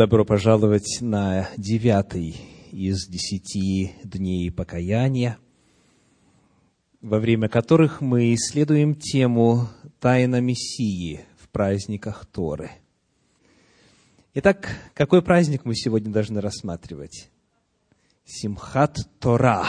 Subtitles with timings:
[0.00, 2.34] Добро пожаловать на девятый
[2.72, 5.36] из десяти дней покаяния,
[7.02, 9.68] во время которых мы исследуем тему
[10.00, 12.70] «Тайна Мессии в праздниках Торы».
[14.32, 17.28] Итак, какой праздник мы сегодня должны рассматривать?
[18.24, 19.66] Симхат Тора,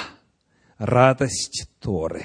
[0.77, 2.23] радость Торы.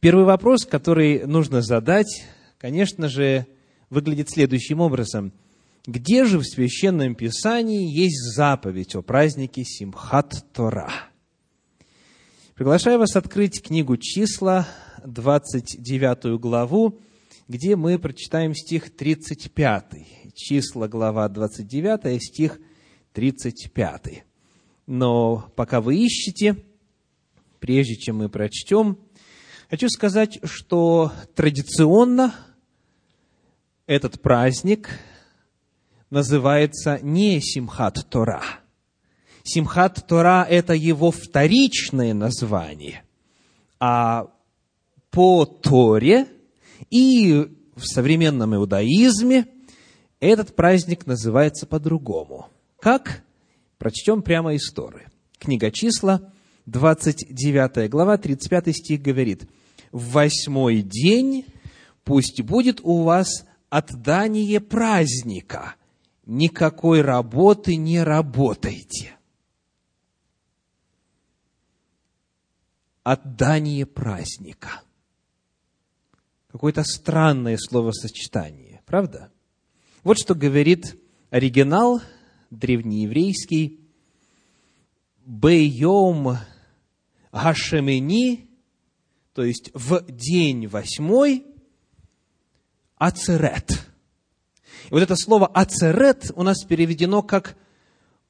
[0.00, 2.22] Первый вопрос, который нужно задать,
[2.58, 3.46] конечно же,
[3.88, 5.32] выглядит следующим образом.
[5.86, 10.92] Где же в Священном Писании есть заповедь о празднике Симхат Тора?
[12.54, 14.68] Приглашаю вас открыть книгу «Числа»,
[15.04, 17.00] 29 главу,
[17.48, 20.32] где мы прочитаем стих 35.
[20.36, 22.60] Числа, глава 29, стих
[23.12, 24.24] 35.
[24.86, 26.62] Но пока вы ищете,
[27.58, 28.98] прежде чем мы прочтем,
[29.68, 32.32] хочу сказать, что традиционно
[33.88, 34.88] этот праздник
[36.12, 38.42] называется не Симхат Тора.
[39.44, 43.02] Симхат Тора– это его вторичное название,
[43.80, 44.28] а
[45.10, 46.28] по Торе
[46.90, 49.46] и в современном иудаизме
[50.20, 52.48] этот праздник называется по-другому.
[52.78, 53.24] Как?
[53.78, 55.06] Прочтем прямо из Торы.
[55.38, 56.30] Книга числа,
[56.66, 59.48] 29 глава, 35 стих говорит,
[59.90, 61.46] «В восьмой день
[62.04, 65.74] пусть будет у вас отдание праздника,
[66.24, 69.16] никакой работы не работайте».
[73.02, 74.82] Отдание праздника.
[76.48, 79.32] Какое-то странное словосочетание, правда?
[80.04, 80.96] Вот что говорит
[81.30, 82.02] оригинал
[82.50, 83.80] древнееврейский
[85.24, 86.36] «Бейом
[87.32, 88.50] Гашемени»,
[89.32, 91.46] то есть в день восьмой,
[92.96, 93.91] Ацерет.
[94.90, 97.56] И вот это слово Ацерет у нас переведено как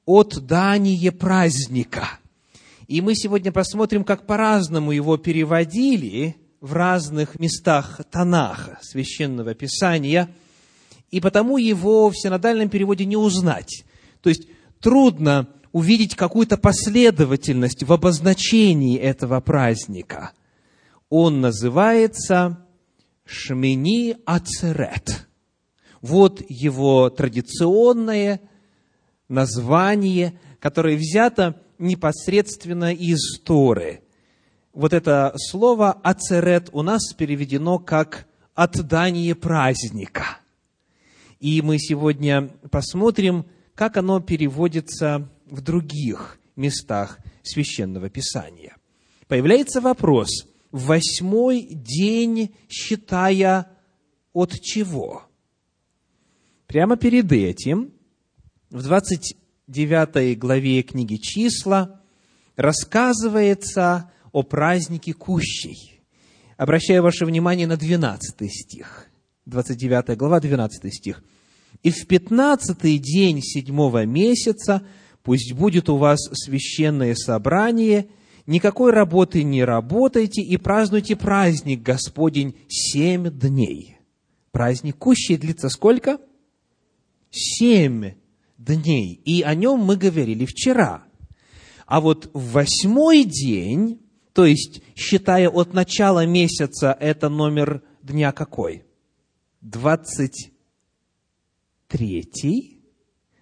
[0.06, 2.08] «отдание праздника».
[2.88, 10.28] И мы сегодня посмотрим, как по-разному его переводили в разных местах Танаха, Священного Писания,
[11.10, 13.84] и потому его в синодальном переводе не узнать.
[14.20, 14.46] То есть
[14.80, 20.32] трудно увидеть какую-то последовательность в обозначении этого праздника.
[21.08, 22.66] Он называется
[23.24, 25.28] Шмини Ацерет.
[26.02, 28.40] Вот его традиционное
[29.28, 34.02] название, которое взято непосредственно из Торы.
[34.72, 40.38] Вот это слово «ацерет» у нас переведено как «отдание праздника».
[41.40, 48.76] И мы сегодня посмотрим, как оно переводится в других местах Священного Писания.
[49.26, 53.66] Появляется вопрос, восьмой день считая
[54.32, 55.24] от чего?
[56.72, 57.92] Прямо перед этим,
[58.70, 62.00] в 29 главе книги «Числа»
[62.56, 66.00] рассказывается о празднике Кущей.
[66.56, 69.10] Обращаю ваше внимание на 12 стих.
[69.44, 71.22] 29 глава, 12 стих.
[71.82, 74.82] «И в пятнадцатый день седьмого месяца
[75.22, 78.06] пусть будет у вас священное собрание,
[78.46, 83.98] никакой работы не работайте и празднуйте праздник Господень семь дней».
[84.52, 86.18] Праздник Кущей длится сколько?
[87.32, 88.12] Семь
[88.58, 89.20] дней.
[89.24, 91.04] И о нем мы говорили вчера.
[91.86, 94.00] А вот в восьмой день,
[94.32, 98.84] то есть считая от начала месяца, это номер дня какой?
[99.60, 100.52] Двадцать
[101.88, 102.80] третий,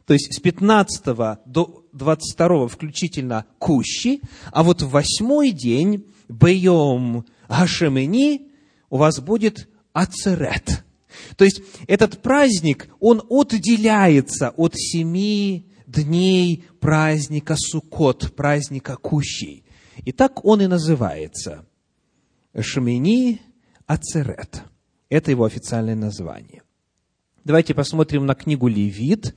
[0.06, 1.04] то есть с 15
[1.46, 8.48] до 22 включительно кущи, а вот в восьмой день, Бейом Гашемени,
[8.88, 10.84] у вас будет Ацерет.
[11.36, 19.64] То есть этот праздник, он отделяется от семи дней праздника Суккот, праздника Кущей.
[20.04, 21.66] И так он и называется.
[22.58, 23.40] Шмени
[23.86, 24.62] Ацерет.
[25.08, 26.62] Это его официальное название.
[27.44, 29.34] Давайте посмотрим на книгу Левит,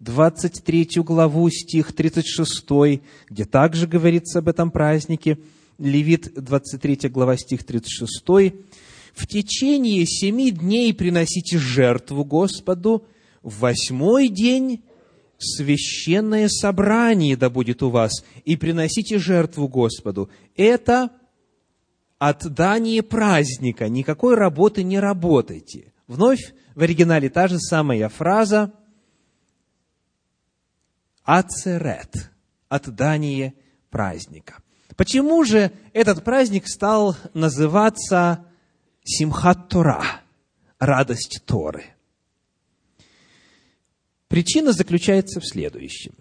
[0.00, 5.38] 23 главу, стих 36, где также говорится об этом празднике.
[5.78, 8.54] Левит, 23 глава, стих 36.
[9.18, 13.04] «В течение семи дней приносите жертву Господу,
[13.42, 14.84] в восьмой день
[15.38, 20.30] священное собрание да будет у вас, и приносите жертву Господу».
[20.54, 21.10] Это
[22.20, 25.92] отдание праздника, никакой работы не работайте.
[26.06, 28.72] Вновь в оригинале та же самая фраза
[31.24, 32.30] «ацерет»–
[32.68, 33.54] отдание
[33.90, 34.62] праздника.
[34.94, 38.44] Почему же этот праздник стал называться
[39.10, 40.20] Симхат Тора–
[40.78, 41.84] радость Торы?
[44.28, 46.12] Причина заключается в следующем.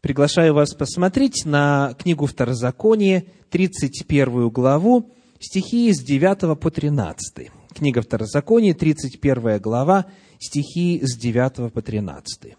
[0.00, 7.50] Приглашаю вас посмотреть на книгу Второзакония, 31 главу, стихи с 9 по 13.
[7.74, 10.06] Книга Второзакония, 31 глава,
[10.40, 12.56] стихи с 9 по 13.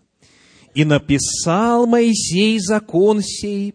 [0.75, 3.73] «И написал Моисей закон сей,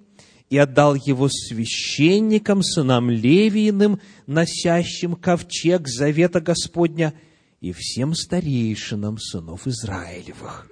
[0.50, 7.14] и отдал его священникам, сынам Левииным, носящим ковчег завета Господня,
[7.60, 10.70] и всем старейшинам сынов Израилевых.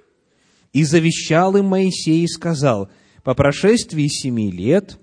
[0.71, 2.89] И завещал им Моисей и сказал,
[3.23, 4.97] по прошествии семи лет,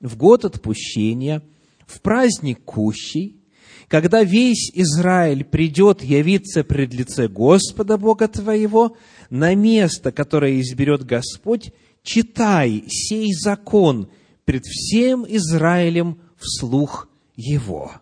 [0.00, 1.42] в год отпущения,
[1.86, 3.42] в праздник Кущий,
[3.88, 8.96] когда весь Израиль придет явиться пред лице Господа Бога твоего,
[9.28, 11.72] на место, которое изберет Господь,
[12.02, 14.08] читай сей закон
[14.44, 17.92] пред всем Израилем вслух его.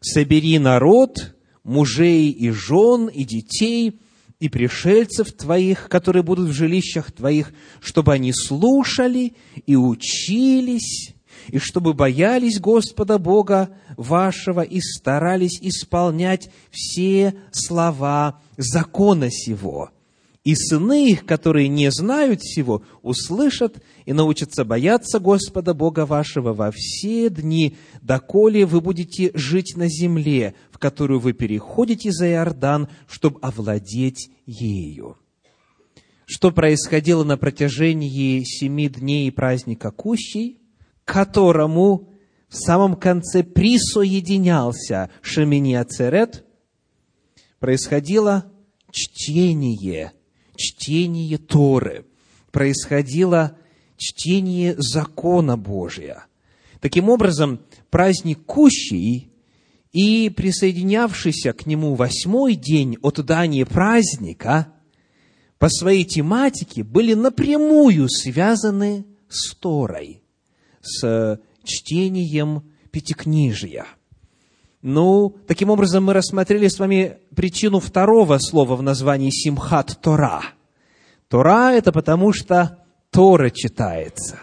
[0.00, 1.34] Собери народ,
[1.64, 4.00] мужей и жен, и детей,
[4.40, 9.34] и пришельцев твоих, которые будут в жилищах твоих, чтобы они слушали
[9.66, 11.14] и учились,
[11.48, 19.90] и чтобы боялись Господа Бога вашего и старались исполнять все слова закона сего,
[20.48, 26.70] и сыны их, которые не знают всего, услышат и научатся бояться Господа Бога вашего во
[26.74, 33.38] все дни, доколе вы будете жить на земле, в которую вы переходите за Иордан, чтобы
[33.42, 35.18] овладеть ею.
[36.24, 40.62] Что происходило на протяжении семи дней праздника Кущей,
[41.04, 42.08] которому
[42.48, 46.46] в самом конце присоединялся Шемини Ацерет,
[47.60, 48.50] происходило
[48.90, 50.12] чтение–
[50.58, 52.04] чтение Торы,
[52.50, 53.56] происходило
[53.96, 56.26] чтение закона Божия.
[56.80, 57.60] Таким образом,
[57.90, 59.32] праздник Кущий
[59.92, 64.72] и присоединявшийся к нему восьмой день от дания праздника
[65.58, 70.22] по своей тематике были напрямую связаны с Торой,
[70.82, 73.86] с чтением Пятикнижия.
[74.80, 80.42] Ну, таким образом, мы рассмотрели с вами причину второго слова в названии Симхат Тора.
[81.26, 84.38] Тора– это потому, что Тора читается.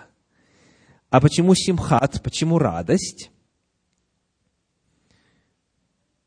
[1.09, 3.31] А почему Симхат, почему радость?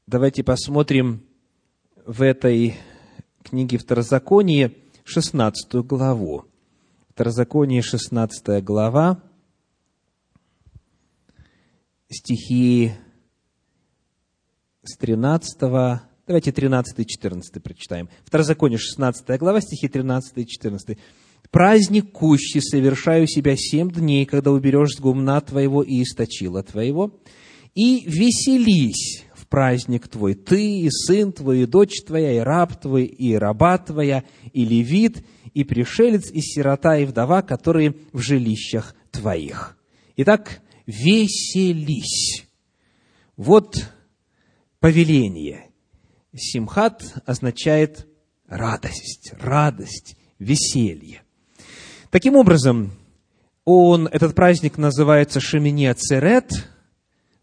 [0.06, 1.22] Давайте посмотрим
[2.06, 2.76] в этой
[3.43, 4.75] книге Второзаконие
[5.05, 6.46] 16 главу.
[7.10, 9.22] Второзаконие 16 глава,
[12.08, 12.94] стихи
[14.88, 15.58] с 13,
[16.26, 18.08] давайте 13 и 14 прочитаем.
[18.25, 20.99] Второзаконие, 16 глава, стихи 13 и 14.
[21.50, 27.20] «Праздник кущи совершаю себя семь дней, когда уберешь с гумна твоего и источила твоего,
[27.75, 33.05] и веселись в праздник твой, ты и сын твой, и дочь твоя, и раб твой,
[33.05, 35.25] и раба твоя, и левит,
[35.55, 39.76] и пришелец, и сирота, и вдова, которые в жилищах твоих».
[40.17, 42.46] Итак, веселись.
[43.37, 43.91] Вот
[44.81, 45.67] повеление.
[46.35, 48.07] Симхат означает
[48.47, 51.23] радость, радость, веселье.
[52.11, 52.93] Таким образом,
[53.65, 56.71] он, этот праздник называется Шемине Церет,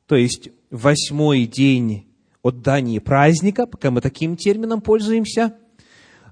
[0.07, 2.07] то есть восьмой день
[2.41, 5.55] от Дании праздника, пока мы таким термином пользуемся.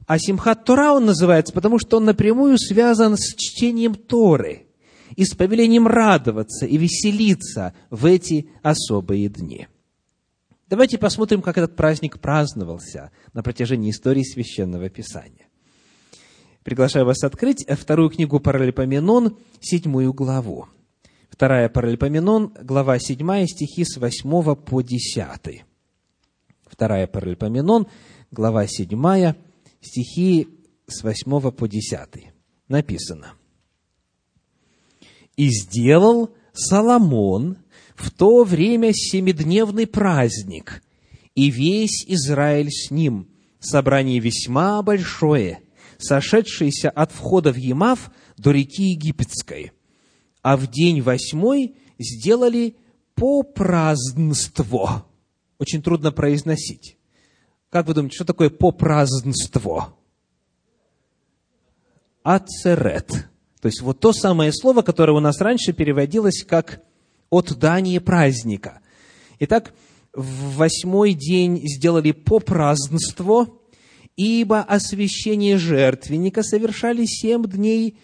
[0.06, 4.68] А Симхат Тора он называется, потому что он напрямую связан с чтением Торы
[5.16, 9.68] и с повелением радоваться и веселиться в эти особые дни.
[10.74, 15.46] Давайте посмотрим, как этот праздник праздновался на протяжении истории Священного Писания.
[16.64, 20.66] Приглашаю вас открыть вторую книгу Паралипоменон, седьмую главу.
[21.30, 25.64] Вторая Паралипоменон, глава седьмая, стихи с восьмого по десятый.
[26.66, 27.86] Вторая Паралипоменон,
[28.32, 29.38] глава седьмая,
[29.80, 30.48] стихи
[30.88, 32.32] с восьмого по десятый.
[32.68, 33.36] Написано.
[35.38, 37.60] «И сделал Соломон
[37.96, 40.84] в то время семидневный праздник,
[41.36, 45.60] и весь Израиль с ним, собрание весьма большое,
[45.98, 49.72] сошедшееся от входа в Емав до реки Египетской.
[50.42, 52.76] А в день восьмой сделали
[53.16, 55.06] по празднство.
[55.60, 56.98] Очень трудно произносить.
[57.70, 59.96] Как вы думаете, что такое по празднство?
[62.24, 63.30] Ацерет.
[63.62, 66.82] То есть вот то самое слово, которое у нас раньше переводилось как
[67.34, 68.82] от дания праздника.
[69.40, 69.74] Итак,
[70.14, 73.48] в восьмой день сделали по празднство,
[74.16, 77.98] ибо освящение жертвенника совершали семь дней,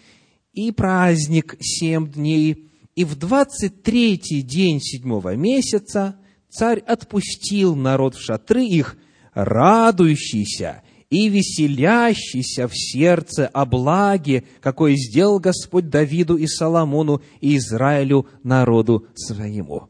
[0.52, 2.70] и праздник семь дней.
[2.96, 6.16] И в двадцать третий день седьмого месяца
[6.50, 8.98] царь отпустил народ в шатры их,
[9.32, 18.26] радующийся и веселящийся в сердце о благе, какое сделал Господь Давиду и Соломону и Израилю,
[18.42, 19.88] народу своему».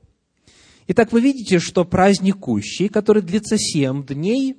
[0.88, 4.56] Итак, вы видите, что праздник Кущи, который длится семь дней,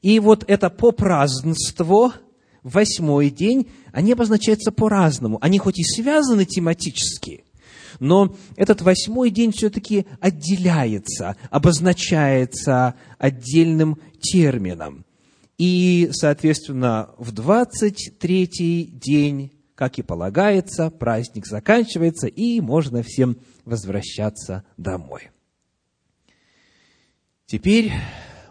[0.00, 2.14] и вот это попразднство,
[2.62, 5.38] восьмой день, они обозначаются по-разному.
[5.40, 7.44] Они хоть и связаны тематически,
[7.98, 15.04] но этот восьмой день все-таки отделяется, обозначается отдельным термином.
[15.60, 23.36] И, соответственно, в 23-й день, как и полагается, праздник заканчивается, и можно всем
[23.66, 25.28] возвращаться домой.
[27.44, 27.92] Теперь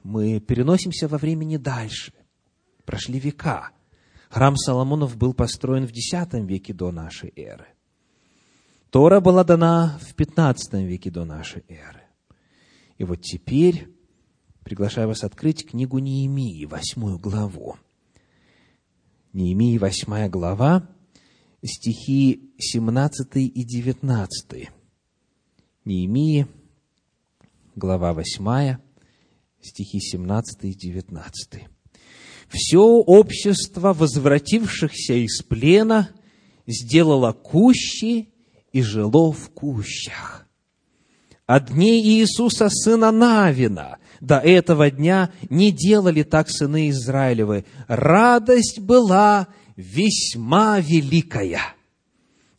[0.04, 2.14] мы переносимся во времени дальше.
[2.86, 3.72] Прошли века.
[4.30, 7.70] Храм Соломонов был построен в X веке до нашей эры.
[8.92, 12.04] Тора была дана в 15 веке до нашей эры.
[13.00, 13.88] И вот теперь
[14.70, 17.78] приглашаю вас открыть книгу Неемии, восьмую главу.
[19.34, 20.88] Неемии, восьмая глава,
[21.64, 24.70] стихи 17 и 19.
[25.86, 26.46] Неемии,
[27.76, 28.80] глава восьмая,
[29.60, 31.64] стихи 17 и 19.
[32.50, 36.12] «Все общество возвратившихся из плена
[36.68, 38.30] сделало кущи
[38.72, 40.48] и жило в кущах.
[41.48, 47.66] От дней Иисуса, сына Навина, до этого дня не делали так сыны Израилевы.
[47.88, 51.62] Радость была весьма великая.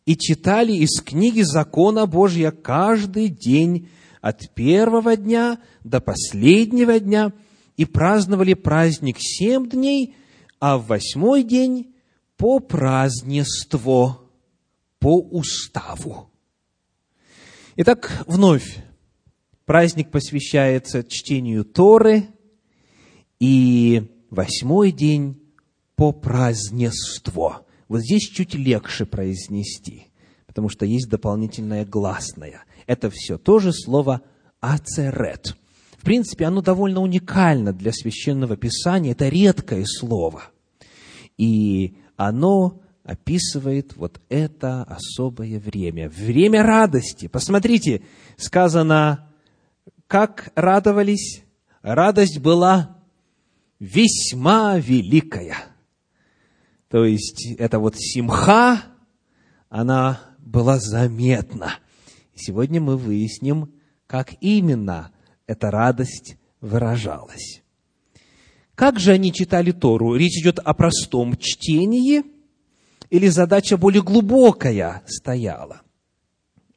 [0.05, 3.89] И читали из книги закона Божья каждый день
[4.21, 7.31] от первого дня до последнего дня
[7.77, 10.15] и праздновали праздник семь дней,
[10.59, 11.93] а в восьмой день
[12.37, 14.29] по празднеству,
[14.99, 16.31] по уставу.
[17.75, 18.83] Итак, вновь
[19.71, 22.25] праздник посвящается чтению Торы,
[23.39, 25.41] и восьмой день
[25.95, 27.53] по празднеству.
[27.87, 30.07] Вот здесь чуть легче произнести,
[30.45, 32.65] потому что есть дополнительное гласное.
[32.85, 34.23] Это все тоже слово
[34.59, 35.55] «ацерет».
[35.97, 40.43] В принципе, оно довольно уникально для священного писания, это редкое слово.
[41.37, 47.27] И оно описывает вот это особое время, время радости.
[47.27, 48.01] Посмотрите,
[48.35, 49.30] сказано
[50.11, 51.41] как радовались?
[51.81, 52.97] Радость была
[53.79, 55.55] весьма великая.
[56.89, 58.83] То есть, это вот симха,
[59.69, 61.75] она была заметна.
[62.35, 63.73] Сегодня мы выясним,
[64.05, 65.13] как именно
[65.47, 67.63] эта радость выражалась.
[68.75, 70.15] Как же они читали Тору?
[70.15, 72.23] Речь идет о простом чтении
[73.09, 75.83] или задача более глубокая стояла?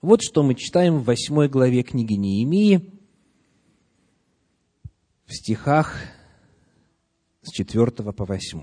[0.00, 2.93] Вот что мы читаем в восьмой главе книги Неемии,
[5.26, 5.96] в стихах
[7.42, 8.60] с 4 по 8.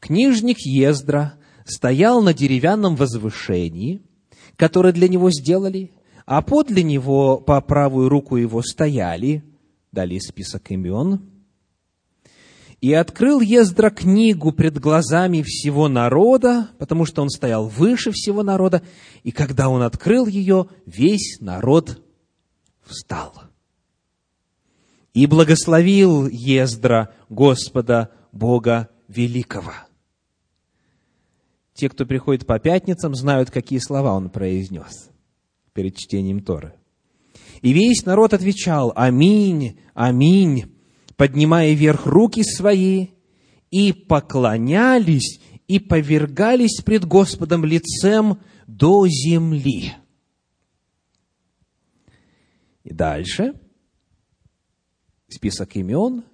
[0.00, 4.02] Книжник Ездра стоял на деревянном возвышении,
[4.56, 5.92] которое для него сделали,
[6.26, 9.44] а подле него по правую руку его стояли,
[9.92, 11.20] далее список имен,
[12.80, 18.82] и открыл Ездра книгу пред глазами всего народа, потому что он стоял выше всего народа,
[19.22, 22.02] и когда он открыл ее, весь народ
[22.84, 23.45] встал
[25.16, 29.72] и благословил Ездра Господа Бога Великого.
[31.72, 35.08] Те, кто приходит по пятницам, знают, какие слова он произнес
[35.72, 36.74] перед чтением Торы.
[37.62, 40.76] И весь народ отвечал «Аминь, аминь»,
[41.16, 43.08] поднимая вверх руки свои,
[43.70, 49.94] и поклонялись, и повергались пред Господом лицем до земли.
[52.84, 53.54] И дальше–
[55.28, 56.24] список имен,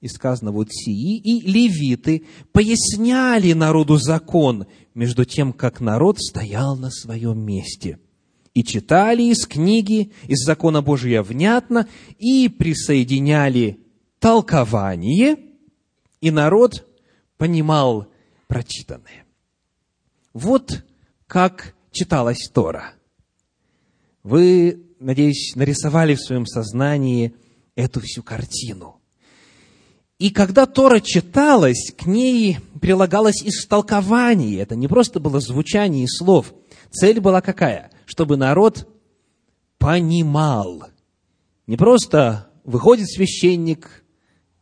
[0.00, 6.90] и сказано, вот сии и левиты поясняли народу закон, между тем, как народ стоял на
[6.90, 7.98] своем месте.
[8.54, 13.80] И читали из книги, из закона Божия внятно, и присоединяли
[14.18, 15.36] толкование,
[16.20, 16.86] и народ
[17.36, 18.08] понимал
[18.46, 19.24] прочитанное.
[20.32, 20.84] Вот
[21.26, 22.92] как читалась Тора.
[24.22, 27.34] Вы, надеюсь, нарисовали в своем сознании–
[27.78, 29.00] эту всю картину.
[30.18, 34.58] И когда Тора читалась, к ней прилагалось истолкование.
[34.58, 36.52] Это не просто было звучание слов.
[36.90, 37.92] Цель была какая?
[38.04, 38.88] Чтобы народ
[39.78, 40.88] понимал.
[41.68, 44.04] Не просто выходит священник,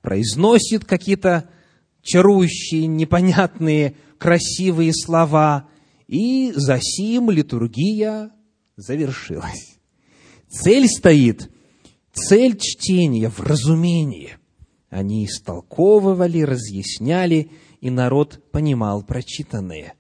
[0.02, 1.48] произносит какие-то
[2.02, 5.70] чарующие, непонятные, красивые слова,
[6.06, 8.30] и за сим литургия
[8.76, 9.78] завершилась.
[10.50, 11.50] Цель стоит
[12.16, 14.38] Цель чтения в разумении.
[14.88, 17.50] Они истолковывали, разъясняли,
[17.82, 19.94] и народ понимал прочитанное.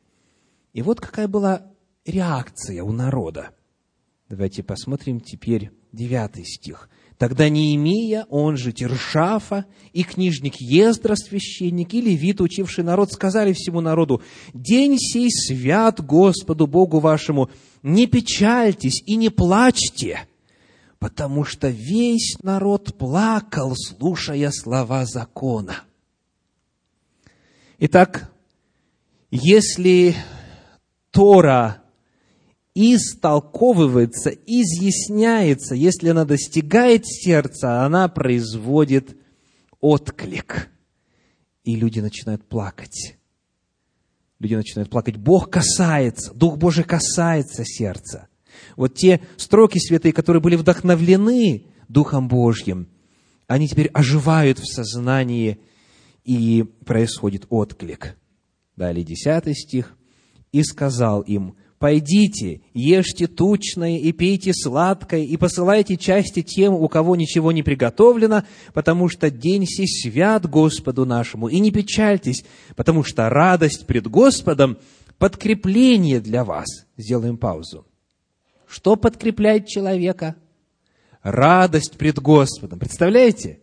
[0.72, 1.70] И вот какая была
[2.06, 3.50] реакция у народа.
[4.30, 6.88] Давайте посмотрим теперь девятый стих.
[7.18, 13.80] Тогда Неемия, он же Тершафа, и книжник Ездра, священник, и левит, учивший народ, сказали всему
[13.80, 14.22] народу,
[14.54, 17.50] «День сей свят Господу Богу вашему,
[17.82, 20.26] не печальтесь и не плачьте,
[20.98, 25.82] потому что весь народ плакал, слушая слова закона».
[27.78, 28.30] Итак,
[29.30, 30.14] если
[31.10, 31.82] Тора
[32.74, 39.16] истолковывается, изъясняется, если она достигает сердца, она производит
[39.80, 40.68] отклик.
[41.64, 43.16] И люди начинают плакать.
[44.38, 45.16] Люди начинают плакать.
[45.16, 48.28] Бог касается, Дух Божий касается сердца.
[48.76, 52.88] Вот те строки святые, которые были вдохновлены Духом Божьим,
[53.46, 55.58] они теперь оживают в сознании,
[56.26, 58.16] и происходит отклик.
[58.74, 59.96] Далее, десятый стих.
[60.52, 67.16] «И сказал им, Пойдите, ешьте тучное и пейте сладкое, и посылайте части тем, у кого
[67.16, 71.48] ничего не приготовлено, потому что день сей свят Господу нашему.
[71.48, 72.46] И не печальтесь,
[72.76, 74.78] потому что радость пред Господом–
[75.18, 76.66] подкрепление для вас.
[76.96, 77.86] Сделаем паузу.
[78.66, 80.36] Что подкрепляет человека?
[81.22, 82.78] Радость пред Господом.
[82.78, 83.60] Представляете?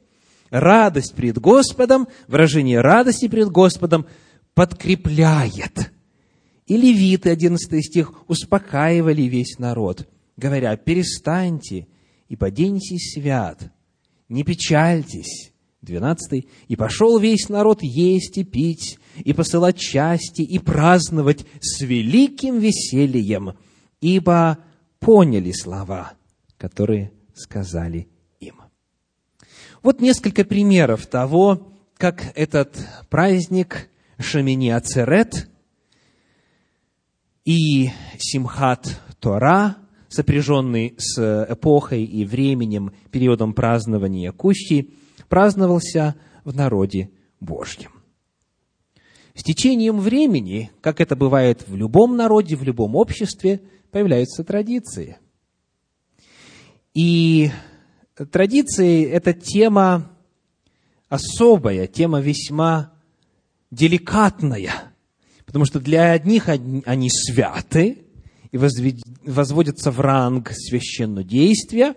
[0.50, 4.06] Радость пред Господом, выражение радости пред Господом
[4.54, 5.92] подкрепляет–
[6.66, 10.08] и левиты, 11 стих, успокаивали весь народ,
[10.38, 11.88] говоря, перестаньте,
[12.30, 13.72] ибо день сей свят,
[14.30, 15.52] не печальтесь.
[15.82, 16.48] 12.
[16.70, 23.58] «И пошел весь народ есть и пить, и посылать части, и праздновать с великим весельем,
[24.00, 24.60] ибо
[25.04, 26.14] поняли слова,
[26.58, 28.08] которые сказали
[28.40, 28.62] им».
[29.82, 32.78] Вот несколько примеров того, как этот
[33.10, 35.50] праздник Шамини Ацерет–
[37.46, 44.94] и Симхат Тора, сопряженный с эпохой и временем, периодом празднования Кущи,
[45.28, 47.92] праздновался в народе Божьем.
[49.36, 53.62] С течением времени, как это бывает в любом народе, в любом обществе,
[53.94, 55.18] появляются традиции.
[56.94, 57.52] И
[58.32, 60.12] традиции– это тема
[61.08, 62.92] особая, тема весьма
[63.72, 64.72] деликатная–
[65.54, 68.00] Потому что для одних они святы
[68.52, 71.94] и возводятся в ранг священного действия,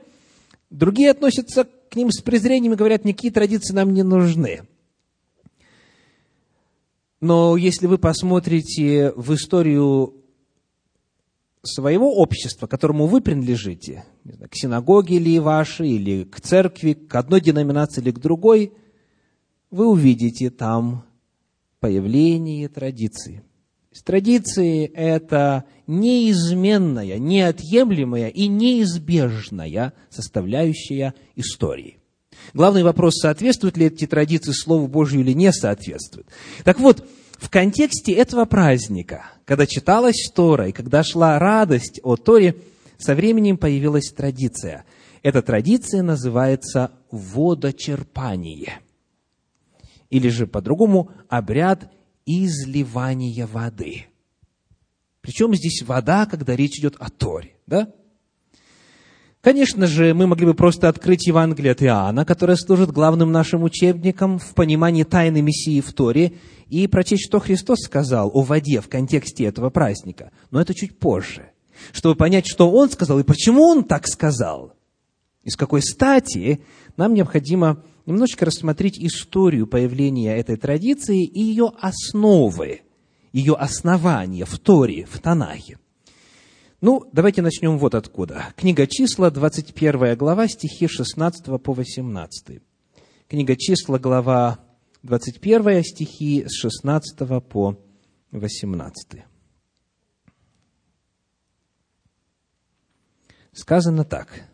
[0.68, 4.60] другие относятся к ним с презрением и говорят, никакие традиции нам не нужны.
[7.22, 10.15] Но если вы посмотрите в историю
[11.66, 17.40] своего общества, которому вы принадлежите, знаю, к синагоге ли вашей, или к церкви, к одной
[17.40, 18.72] деноминации или к другой,
[19.70, 21.04] вы увидите там
[21.80, 23.42] появление традиции.
[24.04, 31.98] Традиции– это неизменная, неотъемлемая и неизбежная составляющая истории.
[32.52, 36.28] Главный вопрос, соответствуют ли эти традиции Слову Божию или не соответствуют.
[36.64, 42.56] Так вот, в контексте этого праздника, когда читалась Тора и когда шла радость о Торе,
[42.98, 44.84] со временем появилась традиция.
[45.22, 48.80] Эта традиция называется водочерпание.
[50.08, 51.90] Или же по-другому обряд
[52.26, 54.06] изливания воды.
[55.20, 57.92] Причем здесь вода, когда речь идет о Торе, да?
[59.46, 64.40] Конечно же, мы могли бы просто открыть Евангелие от Иоанна, которое служит главным нашим учебником
[64.40, 66.32] в понимании тайны Мессии в Торе,
[66.68, 70.32] и прочесть, что Христос сказал о воде в контексте этого праздника.
[70.50, 71.52] Но это чуть позже.
[71.92, 74.72] Чтобы понять, что Он сказал и почему Он так сказал,
[75.44, 76.60] и с какой стати,
[76.96, 82.80] нам необходимо немножечко рассмотреть историю появления этой традиции и ее основы,
[83.32, 85.78] ее основания в Торе, в Танахе.
[86.86, 88.54] Ну, давайте начнем вот откуда.
[88.54, 92.62] Книга числа, 21 глава, стихи 16 по 18.
[93.26, 94.60] Книга числа, глава
[95.02, 97.76] 21, стихи с 16 по
[98.30, 99.24] 18.
[103.50, 104.44] Сказано так–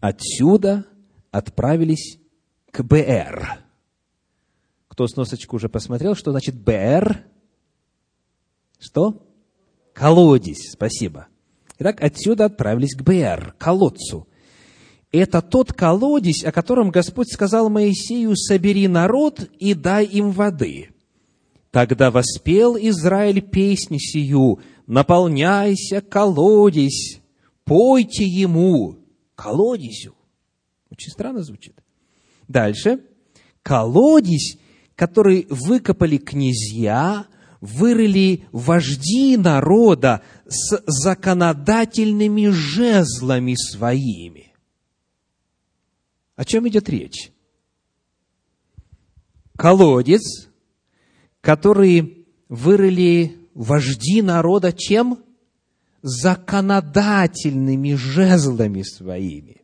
[0.00, 0.84] Отсюда
[1.30, 2.18] отправились
[2.72, 3.60] к БР.
[4.88, 7.24] Кто сносочку уже посмотрел, что значит БР?
[8.80, 9.27] Что?
[9.98, 11.26] Колодец, спасибо.
[11.80, 14.28] Итак, отсюда отправились к БР, колодцу.
[15.10, 20.90] Это тот колодец, о котором Господь сказал Моисею, собери народ и дай им воды.
[21.72, 27.18] Тогда воспел Израиль песню сию, наполняйся колодец,
[27.64, 28.98] пойте ему,
[29.34, 30.14] колодезю.
[30.92, 31.74] Очень странно звучит.
[32.46, 33.00] Дальше.
[33.62, 34.58] Колодец,
[34.94, 37.26] который выкопали князья,
[37.60, 44.52] вырыли вожди народа с законодательными жезлами своими.
[46.36, 47.32] О чем идет речь?
[49.56, 50.48] Колодец,
[51.40, 55.24] который вырыли вожди народа чем?
[56.00, 59.62] Законодательными жезлами своими.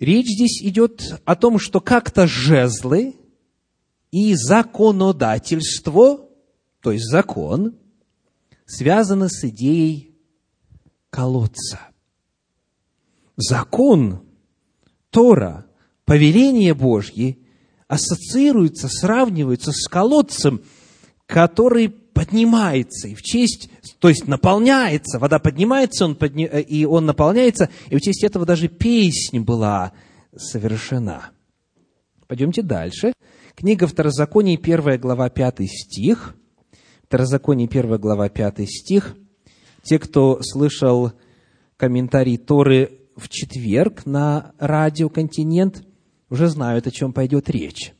[0.00, 3.14] Речь здесь идет о том, что как-то жезлы
[4.14, 6.20] и законодательство,
[6.80, 7.74] то есть закон,
[8.64, 10.14] связаны с идеей
[11.10, 11.80] колодца.
[13.34, 14.22] Закон,
[15.10, 15.66] Тора,
[16.04, 17.38] повеление Божье
[17.88, 20.62] ассоциируется, сравнивается с колодцем,
[21.26, 27.68] который поднимается и в честь, то есть наполняется, вода поднимается, он подни, и он наполняется,
[27.88, 29.92] и в честь этого даже песнь была
[30.36, 31.32] совершена.
[32.28, 33.12] Пойдемте дальше.
[33.56, 36.34] Книга Второзаконий, 1 глава, 5 стих.
[37.06, 39.16] Второзаконие, 1 глава, 5 стих.
[39.84, 41.12] Те, кто слышал
[41.76, 45.86] комментарий Торы в четверг на радио «Континент»,
[46.30, 47.92] уже знают, о чем пойдет речь.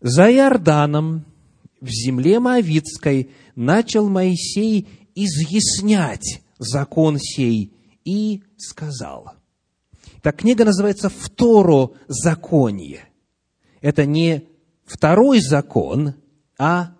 [0.00, 1.26] «За Иорданом,
[1.82, 7.74] в земле Моавицкой, начал Моисей изъяснять закон сей
[8.04, 9.32] и сказал».
[10.22, 13.08] Так книга называется «Второ законие».
[13.82, 14.48] Это не
[14.84, 16.14] второй закон,
[16.58, 16.94] а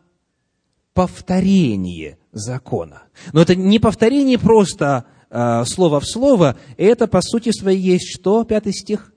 [0.94, 3.04] повторение закона.
[3.32, 8.44] Но это не повторение просто э, слово в слово, это по сути своей есть что?
[8.44, 9.12] Пятый стих.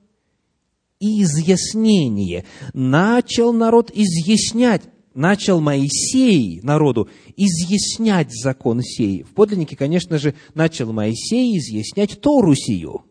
[0.99, 2.45] Изъяснение.
[2.73, 4.82] Начал народ изъяснять,
[5.13, 9.23] начал Моисей народу изъяснять закон сей.
[9.23, 13.03] В подлиннике, конечно же, начал Моисей изъяснять Тору сию.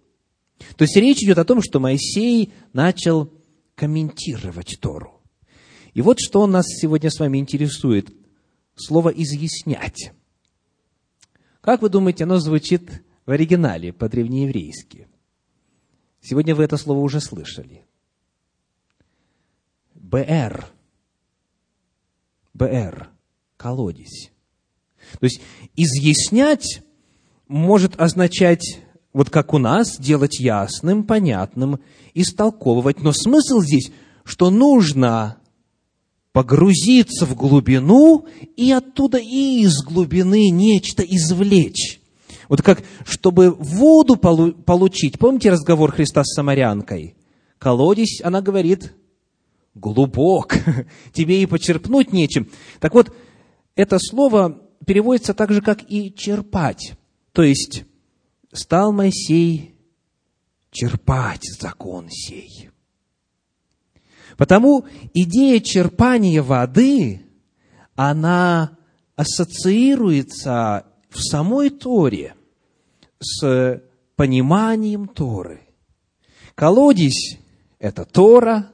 [0.76, 3.30] То есть речь идет о том, что Моисей начал
[3.74, 5.15] комментировать Тору.
[5.96, 8.14] И вот что нас сегодня с вами интересует.
[8.74, 10.12] Слово «изъяснять».
[11.62, 15.08] Как вы думаете, оно звучит в оригинале по-древнееврейски?
[16.20, 17.86] Сегодня вы это слово уже слышали.
[19.94, 20.66] БР.
[22.52, 23.08] БР.
[23.56, 24.28] Колодец.
[25.18, 25.40] То есть,
[25.76, 26.82] изъяснять
[27.48, 28.82] может означать,
[29.14, 31.80] вот как у нас, делать ясным, понятным,
[32.12, 33.00] истолковывать.
[33.00, 33.90] Но смысл здесь,
[34.24, 35.38] что нужно
[36.36, 41.98] погрузиться в глубину и оттуда и из глубины нечто извлечь.
[42.50, 47.16] Вот как, чтобы воду полу- получить, помните разговор Христа с самарянкой?
[47.58, 48.92] Колодец, она говорит,
[49.74, 50.56] глубок,
[51.14, 52.50] тебе и почерпнуть нечем.
[52.80, 53.16] Так вот,
[53.74, 56.96] это слово переводится так же, как и черпать.
[57.32, 57.84] То есть,
[58.52, 59.74] стал Моисей
[60.70, 62.68] черпать закон сей.
[64.36, 67.22] Потому идея черпания воды,
[67.94, 68.76] она
[69.14, 72.34] ассоциируется в самой Торе
[73.18, 73.82] с
[74.14, 75.60] пониманием Торы.
[76.54, 77.38] Колодец–
[77.78, 78.70] это Тора,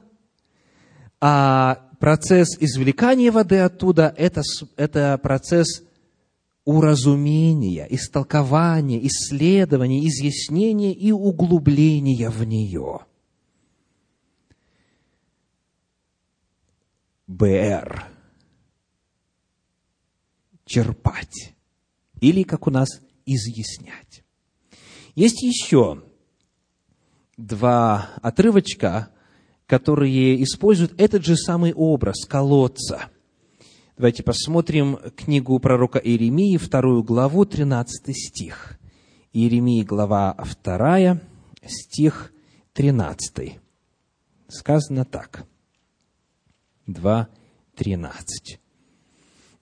[1.21, 4.41] а процесс извлекания воды оттуда это,–
[4.75, 5.83] это процесс
[6.65, 12.99] уразумения, истолкования, исследования, изъяснения и углубления в нее–
[17.27, 18.05] БР.
[20.65, 21.55] Черпать.
[22.21, 22.89] Или, как у нас,
[23.25, 24.23] изъяснять.
[25.15, 26.03] Есть еще
[27.37, 29.09] два отрывочка,
[29.65, 33.09] которые используют этот же самый образ колодца.
[33.97, 38.79] Давайте посмотрим книгу пророка Иеремии, вторую главу, 13 стих.
[39.33, 41.19] Иеремии, глава 2,
[41.65, 42.33] стих
[42.73, 43.59] 13.
[44.47, 45.45] Сказано так.
[46.87, 48.11] 2.13.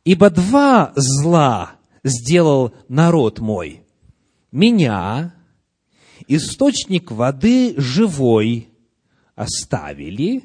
[0.04, 3.84] «Ибо два зла сделал народ мой.
[4.52, 5.36] Меня,
[6.28, 8.70] источник воды живой,
[9.36, 10.44] оставили,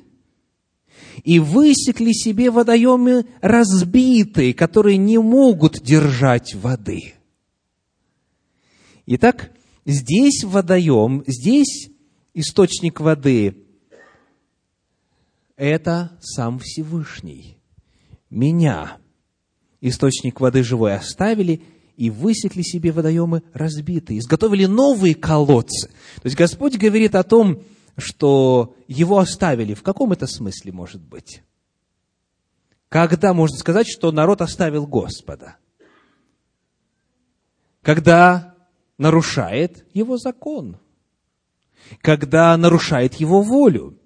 [1.24, 7.14] и высекли себе водоемы разбитые, которые не могут держать воды».
[9.06, 9.52] Итак,
[9.84, 11.90] здесь водоем, здесь
[12.34, 13.65] источник воды
[15.56, 17.58] это сам Всевышний.
[18.30, 18.98] Меня,
[19.80, 21.62] источник воды живой, оставили
[21.96, 25.88] и высекли себе водоемы разбитые, изготовили новые колодцы.
[26.16, 27.62] То есть Господь говорит о том,
[27.96, 29.74] что его оставили.
[29.74, 31.42] В каком это смысле может быть?
[32.88, 35.56] Когда можно сказать, что народ оставил Господа?
[37.82, 38.54] Когда
[38.98, 40.78] нарушает его закон.
[42.02, 43.96] когда нарушает его волю.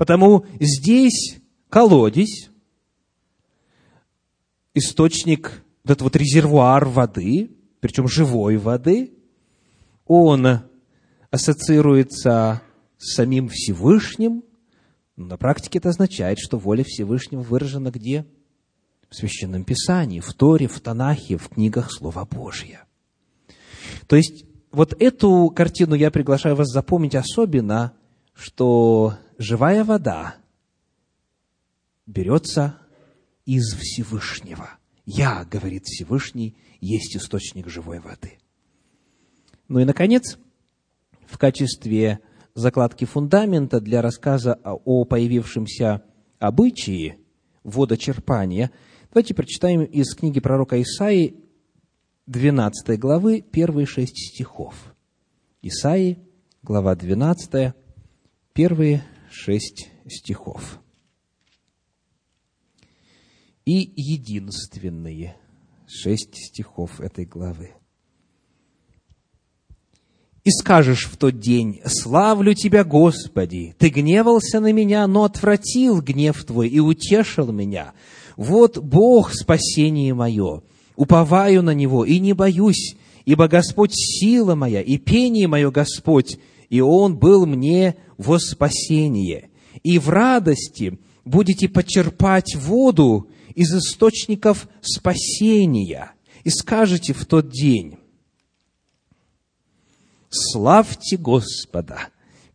[0.00, 2.48] Потому здесь колодец,
[4.72, 9.12] источник, вот этот вот резервуар воды, причем живой воды,
[10.06, 10.62] он
[11.30, 12.62] ассоциируется
[12.96, 14.42] с самим Всевышним.
[15.16, 18.24] На практике это означает, что воля Всевышнего выражена где?
[19.10, 22.84] В Священном Писании, в Торе, в Танахе, в книгах Слова Божьего.
[24.06, 27.92] То есть, вот эту картину я приглашаю вас запомнить особенно,
[28.32, 30.36] что живая вода
[32.06, 32.76] берется
[33.46, 34.68] из Всевышнего.
[35.06, 38.38] Я, говорит Всевышний, есть источник живой воды.
[39.66, 40.38] Ну и, наконец,
[41.26, 42.20] в качестве
[42.54, 46.04] закладки фундамента для рассказа о появившемся
[46.38, 47.18] обычае
[47.64, 48.70] водочерпания,
[49.10, 51.34] давайте прочитаем из книги пророка Исаии
[52.26, 54.94] 12 главы, первые шесть стихов.
[55.62, 56.18] Исаии,
[56.62, 57.72] глава 12,
[58.52, 60.80] первые шесть стихов.
[63.64, 65.36] И единственные
[65.86, 67.70] шесть стихов этой главы.
[70.42, 73.74] И скажешь в тот день, «Славлю Тебя, Господи!
[73.78, 77.92] Ты гневался на меня, но отвратил гнев Твой и утешил меня.
[78.36, 80.62] Вот Бог спасение мое,
[80.96, 86.38] уповаю на Него и не боюсь, ибо Господь сила моя и пение мое Господь,
[86.70, 89.50] и Он был мне во спасение.
[89.82, 96.12] И в радости будете почерпать воду из источников спасения.
[96.44, 97.98] И скажете в тот день,
[100.30, 102.08] Славьте Господа!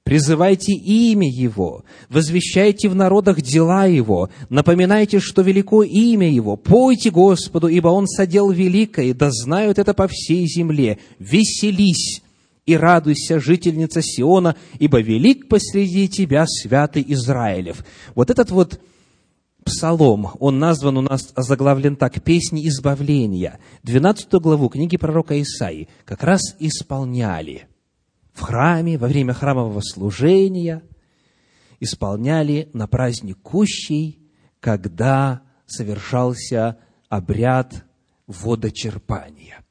[0.04, 7.68] Призывайте имя Его, возвещайте в народах дела Его, напоминайте, что велико имя Его, пойте Господу,
[7.68, 11.00] ибо Он содел великое, да знают это по всей земле.
[11.18, 12.22] Веселись
[12.66, 17.86] и радуйся, жительница Сиона, ибо велик посреди тебя святый Израилев.
[18.16, 18.80] Вот этот вот
[19.64, 23.60] псалом, он назван у нас, заглавлен так, «Песни избавления».
[23.84, 27.68] 12 главу книги пророка Исаии как раз исполняли
[28.34, 30.84] в храме, во время храмового служения,
[31.80, 34.20] исполняли на праздник Кущей,
[34.60, 36.78] когда совершался
[37.10, 37.86] обряд
[38.28, 39.65] водочерпания.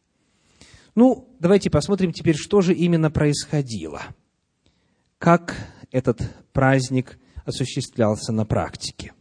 [0.95, 4.03] Ну, давайте посмотрим теперь, что же именно происходило.
[5.19, 5.57] Как
[5.91, 6.21] этот
[6.53, 9.13] праздник осуществлялся на практике.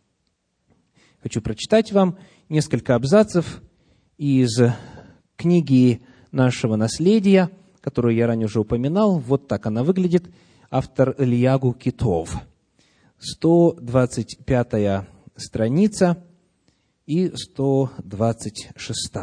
[1.22, 2.18] Хочу прочитать вам
[2.50, 3.62] несколько абзацев
[4.18, 4.62] из
[5.36, 7.50] книги нашего наследия,
[7.82, 9.20] которую я ранее уже упоминал.
[9.20, 10.30] Вот так она выглядит.
[10.70, 12.36] Автор Ильягу Китов.
[13.20, 16.24] 125 страница
[17.06, 19.14] и 126.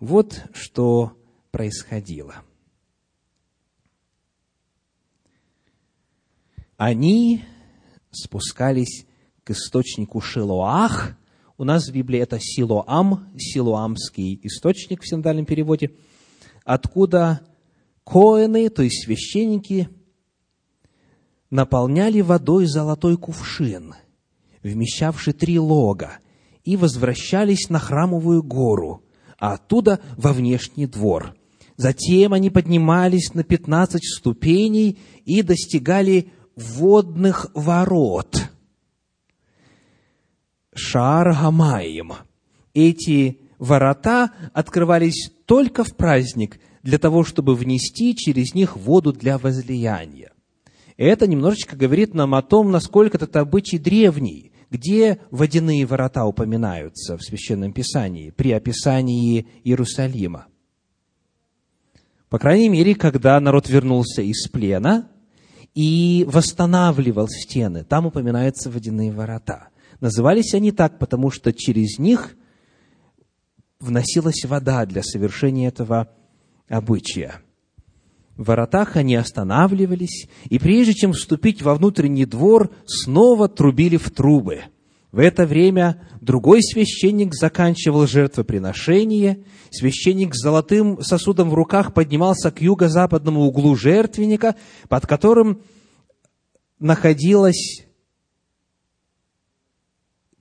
[0.00, 1.16] Вот что
[1.54, 2.42] происходило.
[6.76, 7.44] Они
[8.10, 9.06] спускались
[9.44, 11.16] к источнику Шилоах.
[11.56, 15.92] У нас в Библии это Силоам, силоамский источник в синдальном переводе,
[16.64, 17.42] откуда
[18.02, 19.88] коины, то есть священники,
[21.50, 23.94] наполняли водой золотой кувшин,
[24.64, 26.18] вмещавший три лога,
[26.64, 29.04] и возвращались на храмовую гору,
[29.38, 31.36] а оттуда во внешний двор.
[31.76, 38.48] Затем они поднимались на пятнадцать ступеней и достигали водных ворот–
[40.74, 42.14] Шаар Гамаим.
[42.74, 50.32] Эти ворота открывались только в праздник для того, чтобы внести через них воду для возлияния.
[50.96, 57.22] Это немножечко говорит нам о том, насколько этот обычай древний, где водяные ворота упоминаются в
[57.22, 60.46] Священном Писании при описании Иерусалима.
[62.34, 65.08] По крайней мере, когда народ вернулся из плена
[65.72, 69.68] и восстанавливал стены, там упоминаются водяные ворота–
[70.00, 72.36] Назывались они так, потому что через них
[73.80, 76.10] вносилась вода для совершения этого
[76.68, 77.40] обычая.
[78.36, 84.64] В воротах они останавливались, и прежде чем вступить во внутренний двор, снова трубили в трубы.
[85.14, 92.60] В это время другой священник заканчивал жертвоприношение, священник с золотым сосудом в руках поднимался к
[92.60, 94.56] юго-западному углу жертвенника,
[94.88, 95.60] под которым
[96.80, 97.86] находилась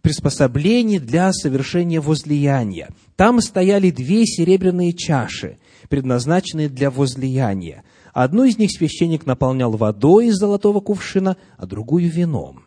[0.01, 2.89] приспособлений для совершения возлияния.
[3.15, 7.83] Там стояли две серебряные чаши, предназначенные для возлияния.
[8.11, 12.63] Одну из них священник наполнял водой из золотого кувшина, а другую вином.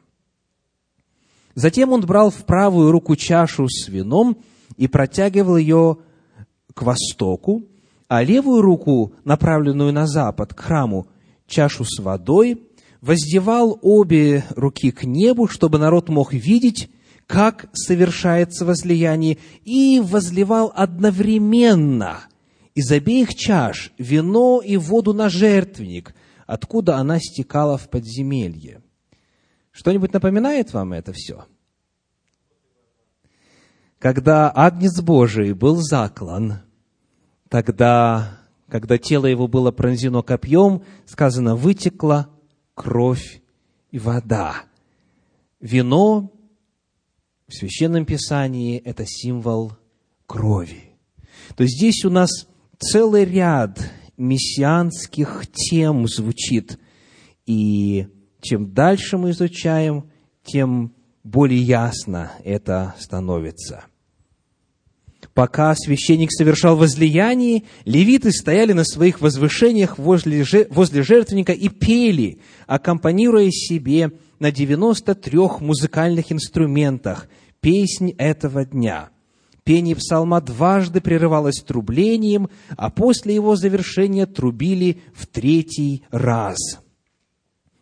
[1.57, 4.37] Затем он брал в правую руку чашу с вином
[4.77, 5.97] и протягивал ее
[6.75, 7.65] к востоку,
[8.09, 11.07] а левую руку, направленную на запад, к храму,
[11.47, 12.61] чашу с водой,
[13.01, 16.91] воздевал обе руки к небу, чтобы народ мог видеть,
[17.27, 22.21] как совершается возлияние, и возливал одновременно
[22.75, 26.15] из обеих чаш вино и воду на жертвенник,
[26.47, 28.83] откуда она стекала в подземелье.
[29.77, 31.45] Что-нибудь напоминает вам это все?
[33.99, 36.63] Когда Агнец Божий был заклан,
[37.51, 42.31] тогда, когда тело его было пронзено копьем, сказано, вытекла
[42.75, 43.43] кровь
[43.91, 44.63] и вода.
[45.61, 46.33] Вино
[47.47, 49.73] в Священном Писании– это символ
[50.25, 50.97] крови.
[51.55, 52.31] То есть здесь у нас
[52.79, 53.79] целый ряд
[54.17, 56.79] мессианских тем звучит.
[57.45, 58.09] И
[58.41, 60.11] чем дальше мы изучаем,
[60.45, 60.93] тем
[61.25, 63.85] более ясно это становится.
[65.35, 73.51] Пока священник совершал возлияние, левиты стояли на своих возвышениях возле, возле жертвенника и пели, аккомпанируя
[73.51, 77.29] себе на 93 музыкальных инструментах
[77.61, 79.11] песнь этого дня.
[79.65, 86.57] Пение псалма дважды прерывалось трублением, а после его завершения трубили в третий раз.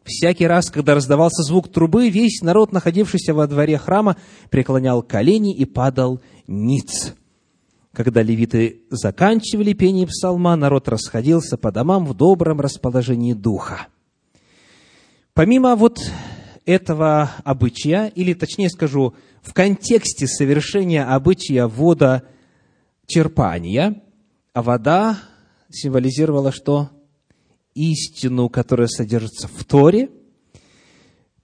[0.05, 4.19] Всякий раз, когда раздавался звук трубы, весь народ, находившийся во дворе храма,
[4.51, 7.15] преклонял колени и падал ниц.
[7.93, 13.87] Когда левиты заканчивали пение псалма, народ расходился по домам в добром расположении духа.
[15.33, 16.01] Помимо вот
[16.67, 24.03] этого обычая, или точнее скажу, в контексте совершения обычая водочерпания,
[24.53, 25.19] а вода
[25.71, 26.91] символизировала что?
[27.75, 30.11] Истину, которая содержится в Торе,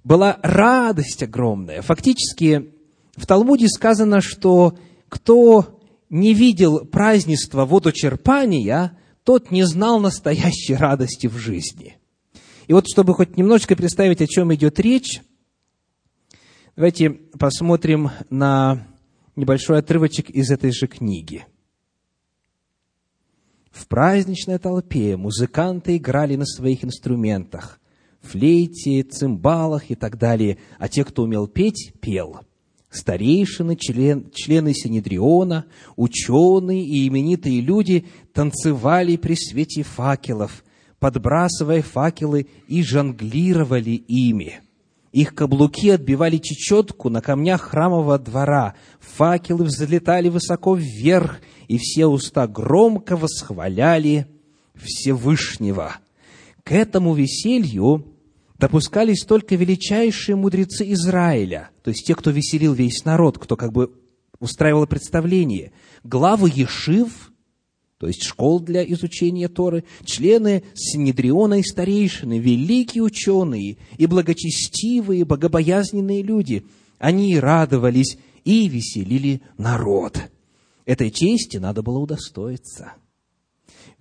[0.04, 1.82] была радость огромная.
[1.82, 2.72] Фактически,
[3.16, 11.36] в Талмуде сказано, что кто не видел празднества водочерпания, тот не знал настоящей радости в
[11.36, 11.98] жизни.
[12.66, 15.20] И вот, чтобы хоть немножечко представить, о чем идет речь,
[16.76, 18.86] давайте посмотрим на
[19.36, 21.46] небольшой отрывочек из этой же книги.
[23.70, 27.80] В праздничной толпе музыканты играли на своих инструментах,
[28.20, 32.40] флейте, цимбалах и так далее, а те, кто умел петь, пел.
[32.90, 40.64] Старейшины, член, члены Синедриона, ученые и именитые люди танцевали при свете факелов–
[41.00, 44.60] подбрасывая факелы и жонглировали ими.
[45.12, 52.48] Их каблуки отбивали чечетку на камнях храмового двора, факелы взлетали высоко вверх, и все уста
[52.48, 54.26] громко восхваляли
[54.74, 55.98] Всевышнего.
[56.64, 58.06] К этому веселью
[58.58, 63.92] допускались только величайшие мудрецы Израиля, то есть те, кто веселил весь народ, кто как бы
[64.40, 65.70] устраивал представление,
[66.02, 67.30] главы Ешив–
[67.98, 76.22] то есть школ для изучения Торы, члены Синедриона и старейшины, великие ученые и благочестивые, богобоязненные
[76.22, 76.64] люди.
[76.98, 80.30] Они радовались и веселили народ.
[80.90, 82.94] Этой чести надо было удостоиться.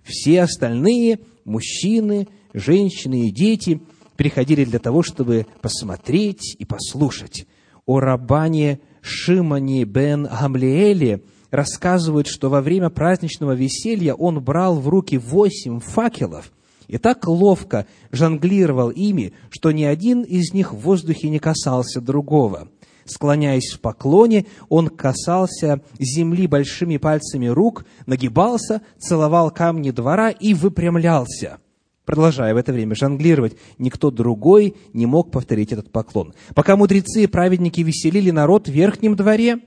[0.02, 3.80] Все остальные, мужчины, женщины и дети,
[4.16, 7.46] приходили для того, чтобы посмотреть и послушать
[7.86, 11.22] о рабане Шимоне бен Гамлиэле,
[11.52, 16.50] рассказывают, что во время праздничного веселья он брал в руки восемь факелов
[16.88, 22.68] и так ловко жонглировал ими, что ни один из них в воздухе не касался другого.
[23.04, 31.58] Склоняясь в поклоне, он касался земли большими пальцами рук, нагибался, целовал камни двора и выпрямлялся
[32.06, 36.34] продолжая в это время жонглировать, никто другой не мог повторить этот поклон.
[36.56, 39.60] Пока мудрецы и праведники веселили народ в верхнем дворе,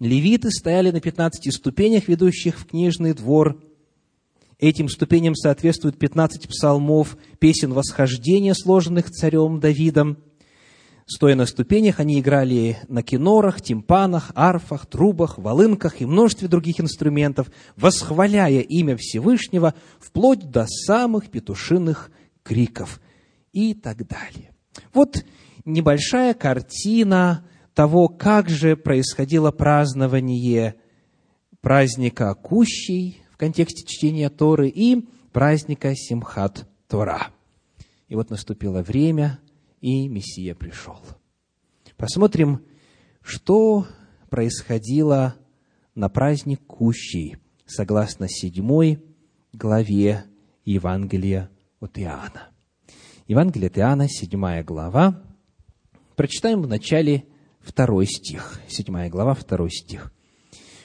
[0.00, 3.60] Левиты стояли на 15 ступенях, ведущих в книжный двор.
[4.58, 10.18] Этим ступеням соответствуют 15 псалмов, песен восхождения, сложенных царем Давидом.
[11.10, 17.50] Стоя на ступенях, они играли на кинорах, тимпанах, арфах, трубах, волынках и множестве других инструментов,
[17.76, 22.10] восхваляя имя Всевышнего вплоть до самых петушиных
[22.42, 23.00] криков
[23.54, 24.52] и так далее.
[24.92, 25.24] Вот
[25.64, 27.42] небольшая картина
[27.72, 30.74] того, как же происходило празднование
[31.62, 37.28] праздника Кущей в контексте чтения Торы и праздника Симхат Тора.
[38.08, 39.38] И вот наступило время,
[39.80, 41.00] и Мессия пришел.
[41.96, 42.64] Посмотрим,
[43.22, 43.86] что
[44.30, 45.34] происходило
[45.94, 49.02] на праздник Кущей, согласно седьмой
[49.52, 50.24] главе
[50.64, 51.50] Евангелия
[51.80, 52.48] от Иоанна.
[53.26, 55.22] Евангелие от Иоанна, седьмая глава.
[56.16, 57.26] Прочитаем в начале
[57.60, 60.12] второй стих, седьмая глава, второй стих.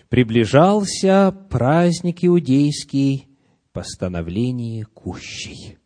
[0.09, 3.27] «Приближался праздник иудейский,
[3.71, 5.77] постановление кущей».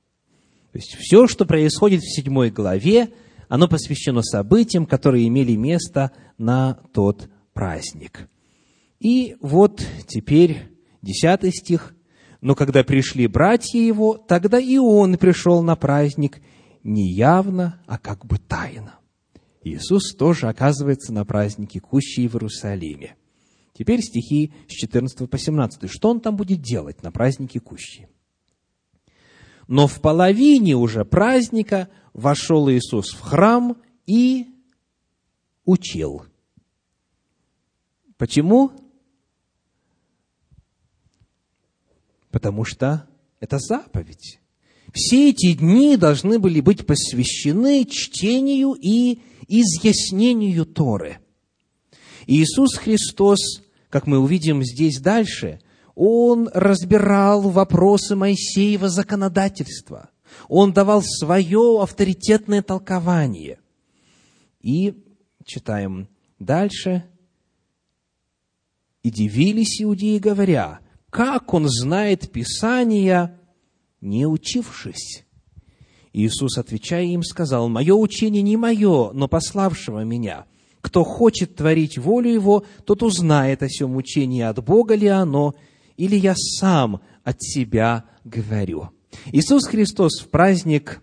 [0.78, 3.10] То есть все, что происходит в седьмой главе,
[3.50, 8.30] оно посвящено событиям, которые имели место на тот праздник.
[9.00, 10.70] И вот теперь
[11.02, 11.96] десятый стих.
[12.42, 16.44] «Но когда пришли братья его, тогда и он пришел на праздник
[16.84, 19.00] не явно, а как бы тайно».
[19.64, 23.16] Иисус тоже оказывается на празднике Кущи в Иерусалиме.
[23.74, 25.90] Теперь стихи с 14 по 17.
[25.90, 28.08] Что он там будет делать на празднике Кущи?
[29.68, 34.48] Но в половине уже праздника вошел Иисус в храм и
[35.66, 36.24] учил.
[38.18, 38.72] Почему?
[42.32, 43.08] Потому что
[43.40, 44.40] это заповедь.
[44.94, 51.20] Все эти дни должны были быть посвящены чтению и изъяснению Торы.
[52.26, 53.40] Иисус Христос,
[53.90, 55.60] как мы увидим здесь дальше,
[56.00, 60.12] Он разбирал вопросы Моисеева законодательства.
[60.48, 63.58] Он давал свое авторитетное толкование.
[64.62, 64.94] И
[65.44, 67.04] читаем дальше.
[69.02, 73.40] «И дивились иудеи, говоря, как он знает Писания,
[74.00, 75.26] не учившись?»
[76.14, 80.46] Иисус, отвечая им, сказал, «Мое учение не мое, но пославшего меня.
[80.82, 85.56] Кто хочет творить волю его, тот узнает о сем учении, от Бога ли оно,
[85.98, 88.90] или я сам от себя говорю».
[89.32, 91.02] Иисус Христос в праздник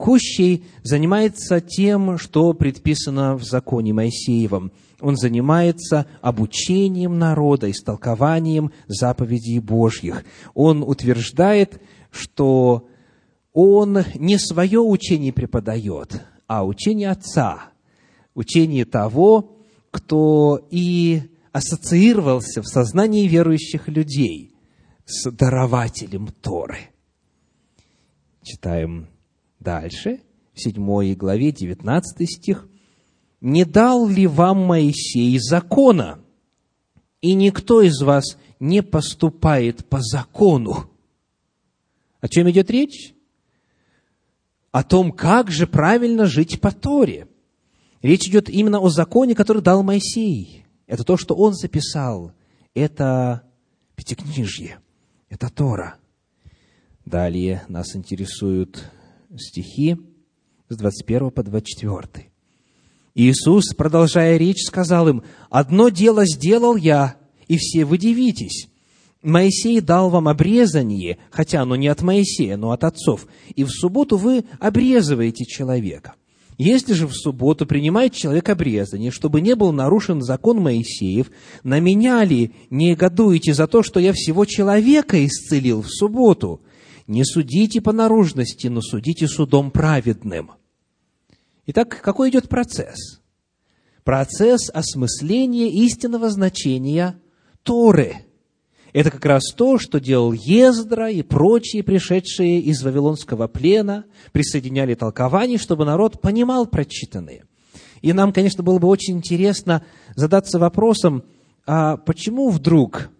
[0.00, 4.72] Кущей занимается тем, что предписано в законе Моисеевом.
[4.98, 10.24] Он занимается обучением народа, истолкованием заповедей Божьих.
[10.54, 12.88] Он утверждает, что
[13.52, 17.64] он не свое учение преподает, а учение Отца,
[18.34, 19.58] учение того,
[19.90, 21.22] кто и
[21.52, 24.54] ассоциировался в сознании верующих людей
[25.04, 26.90] с дарователем Торы.
[28.42, 29.08] Читаем
[29.58, 30.20] дальше,
[30.54, 32.68] в 7 главе, 19 стих.
[33.40, 36.20] «Не дал ли вам Моисей закона,
[37.20, 40.90] и никто из вас не поступает по закону?»
[42.20, 43.14] О чем идет речь?
[44.72, 47.28] О том, как же правильно жить по Торе.
[48.02, 50.64] Речь идет именно о законе, который дал Моисей.
[50.90, 52.32] Это то, что он записал.
[52.74, 53.44] Это
[53.94, 54.80] Пятикнижье.
[55.28, 55.98] Это Тора.
[57.04, 58.90] Далее нас интересуют
[59.38, 59.96] стихи
[60.68, 62.26] с 21 по 24.
[63.14, 67.14] Иисус, продолжая речь, сказал им, «Одно дело сделал я,
[67.46, 68.68] и все вы дивитесь.
[69.22, 74.16] Моисей дал вам обрезание, хотя оно не от Моисея, но от отцов, и в субботу
[74.16, 76.16] вы обрезываете человека.
[76.60, 81.30] Если же в субботу принимает человек обрезание, чтобы не был нарушен закон Моисеев,
[81.62, 86.60] на меня ли не годуете за то, что я всего человека исцелил в субботу?
[87.06, 90.50] Не судите по наружности, но судите судом праведным.
[91.64, 93.22] Итак, какой идет процесс?
[94.04, 97.18] Процесс осмысления истинного значения
[97.62, 98.26] Торы.
[98.92, 105.58] Это как раз то, что делал Ездра и прочие, пришедшие из Вавилонского плена, присоединяли толкование,
[105.58, 107.44] чтобы народ понимал прочитанные.
[108.02, 109.84] И нам, конечно, было бы очень интересно
[110.16, 111.22] задаться вопросом,
[111.66, 113.10] а почему вдруг,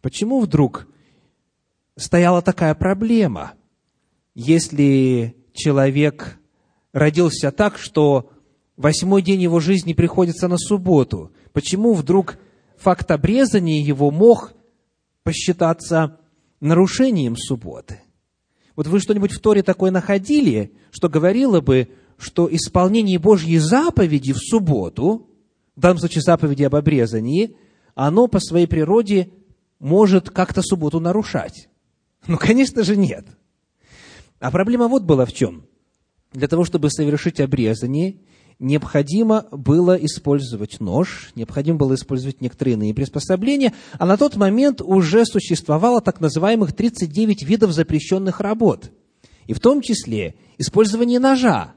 [0.00, 0.88] почему вдруг
[1.96, 3.52] стояла такая проблема.
[4.34, 6.38] Если человек
[6.92, 8.30] родился так, что
[8.76, 12.38] восьмой день его жизни приходится на субботу, почему вдруг
[12.78, 14.54] факт обрезания его мог
[15.22, 16.18] посчитаться
[16.60, 18.00] нарушением субботы?
[18.76, 24.38] Вот вы что-нибудь в Торе такое находили, что говорило бы, что исполнение Божьей заповеди в
[24.38, 25.28] субботу,
[25.76, 27.56] в данном случае заповеди об обрезании,
[27.94, 29.30] оно по своей природе
[29.78, 31.68] может как-то субботу нарушать?
[32.26, 33.26] Ну, конечно же, нет.
[34.38, 35.66] А проблема вот была в чем.
[36.32, 38.20] Для того, чтобы совершить обрезание,
[38.62, 45.26] необходимо было использовать нож, необходимо было использовать некоторые иные приспособления, а на тот момент уже
[45.26, 48.90] существовало так называемых 39 видов запрещенных работ.
[49.46, 51.74] И в том числе использование ножа.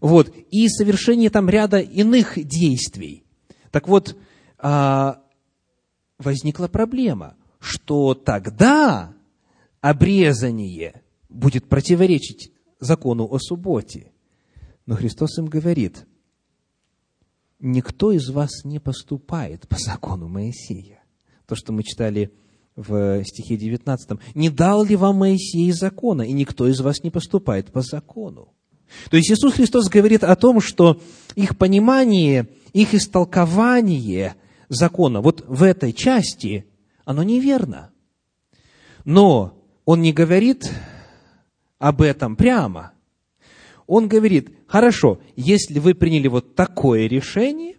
[0.00, 3.24] Вот, и совершение там ряда иных действий.
[3.70, 4.16] Так вот,
[4.58, 5.22] а,
[6.18, 9.14] возникла проблема, что тогда
[9.80, 14.12] обрезание будет противоречить закону о субботе.
[14.86, 16.06] Но Христос им говорит,
[17.58, 21.02] никто из вас не поступает по закону Моисея.
[21.46, 22.32] То, что мы читали
[22.76, 24.18] в стихе 19.
[24.34, 28.52] «Не дал ли вам Моисей закона, и никто из вас не поступает по закону?»
[29.10, 31.00] То есть Иисус Христос говорит о том, что
[31.34, 34.36] их понимание, их истолкование
[34.68, 36.66] закона вот в этой части,
[37.04, 37.90] оно неверно.
[39.04, 40.70] Но он не говорит
[41.78, 42.92] об этом прямо.
[43.86, 47.76] Он говорит, хорошо, если вы приняли вот такое решение,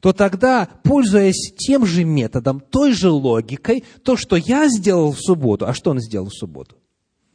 [0.00, 5.66] то тогда, пользуясь тем же методом, той же логикой, то, что я сделал в субботу,
[5.66, 6.76] а что он сделал в субботу?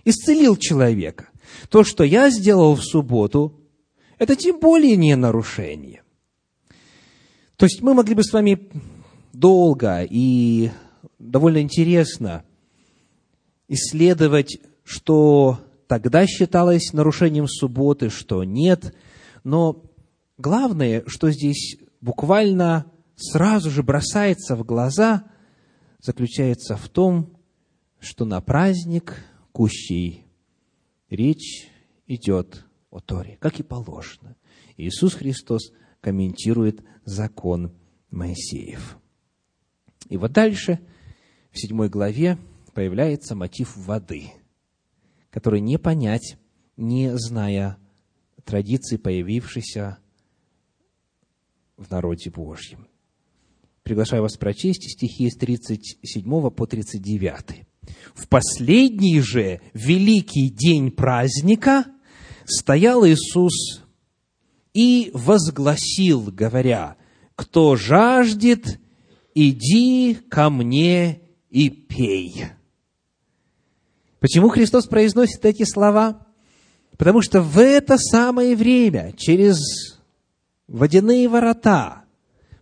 [0.06, 1.30] Исцелил человека.
[1.70, 3.60] То, что я сделал в субботу,
[4.20, 6.04] это тем более не нарушение.
[7.56, 8.70] То есть мы могли бы с вами
[9.34, 10.70] долго и
[11.18, 12.44] довольно интересно
[13.68, 15.60] исследовать, что
[15.90, 18.94] тогда считалось нарушением субботы, что нет.
[19.44, 19.84] Но
[20.38, 22.86] главное, что здесь буквально
[23.16, 25.24] сразу же бросается в глаза,
[26.00, 27.36] заключается в том,
[28.00, 29.16] что на праздник
[29.52, 30.28] кущей
[31.10, 31.68] речь
[32.06, 34.36] идет о Торе, как и положено.
[34.78, 35.72] Иисус Христос
[36.02, 37.74] комментирует закон
[38.12, 39.00] Моисеев.
[40.08, 40.80] И вот дальше,
[41.52, 42.38] в седьмой главе,
[42.76, 44.34] появляется мотив воды,
[45.30, 46.38] который не понять,
[46.78, 47.78] не зная
[48.44, 50.00] традиции, появившейся
[51.78, 52.88] в народе Божьем.
[53.84, 57.66] Приглашаю вас прочесть стихи с 37 по 39.
[58.14, 61.86] «В последний же великий день праздника
[62.46, 63.84] стоял Иисус
[64.74, 66.98] и возгласил, говоря,
[67.36, 68.80] «Кто жаждет,
[69.34, 72.46] иди ко мне и пей».
[74.20, 76.26] Почему Христос произносит эти слова?
[76.98, 79.98] Потому что в это самое время, через
[80.68, 82.04] водяные ворота,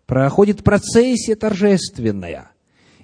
[0.05, 2.51] проходит процессия торжественная,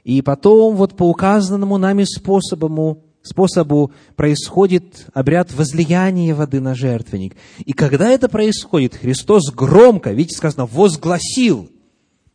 [0.04, 7.36] и потом вот по указанному нами способу, способу происходит обряд возлияния воды на жертвенник.
[7.66, 11.72] И когда это происходит, Христос громко, видите, сказано, возгласил.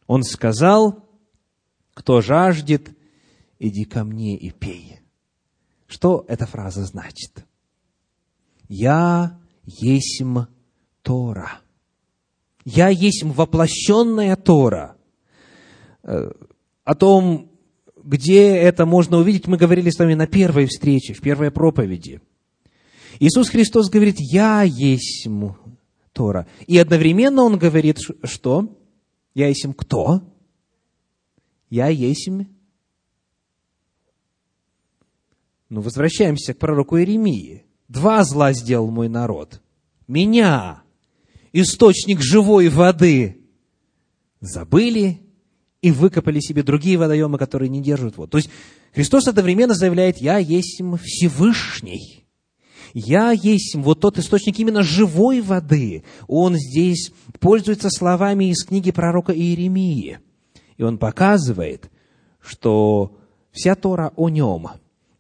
[0.07, 1.05] Он сказал,
[1.95, 2.89] кто жаждет,
[3.59, 4.98] иди ко мне и пей.
[5.89, 7.45] Что эта фраза значит?
[8.69, 10.41] Я есмь
[11.03, 11.61] Тора.
[12.65, 14.97] Я есть воплощенная Тора.
[16.03, 16.31] Э,
[16.85, 17.51] о том,
[18.05, 22.21] где это можно увидеть, мы говорили с вами на первой встрече, в первой проповеди.
[23.19, 25.27] Иисус Христос говорит, я есть
[26.13, 26.47] Тора.
[26.67, 28.77] И одновременно Он говорит, что?
[29.35, 30.23] Я есть кто?
[31.71, 32.29] Я есть
[35.69, 37.65] Ну, возвращаемся к пророку Иеремии.
[37.89, 39.61] Два зла сделал мой народ.
[40.07, 40.83] Меня
[41.53, 43.39] источник живой воды,
[44.41, 45.21] забыли
[45.83, 48.31] и выкопали себе другие водоемы, которые не держат воду.
[48.31, 48.51] То есть
[48.95, 52.25] Христос одновременно заявляет, я есть Всевышний.
[52.95, 56.05] Я есть вот тот источник именно живой воды.
[56.27, 60.21] Он здесь пользуется словами из книги пророка Иеремии.
[60.79, 61.91] И он показывает,
[62.41, 63.19] что
[63.53, 64.69] вся Тора о нем.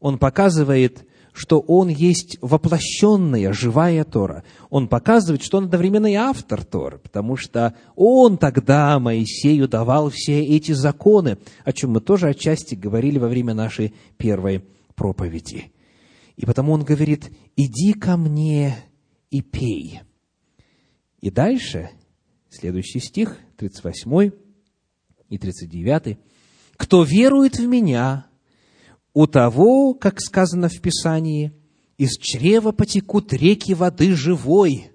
[0.00, 4.44] Он показывает, что он есть воплощенная, живая Тора.
[4.70, 10.44] Он показывает, что он одновременно и автор Торы, потому что он тогда Моисею давал все
[10.44, 15.72] эти законы, о чем мы тоже отчасти говорили во время нашей первой проповеди.
[16.36, 18.76] И потому он говорит, иди ко мне
[19.30, 20.00] и пей.
[21.20, 21.90] И дальше,
[22.48, 24.30] следующий стих, 38
[25.28, 26.18] и 39.
[26.76, 28.27] «Кто верует в Меня,
[29.14, 31.52] у того, как сказано в Писании,
[31.96, 34.90] из чрева потекут реки воды живой.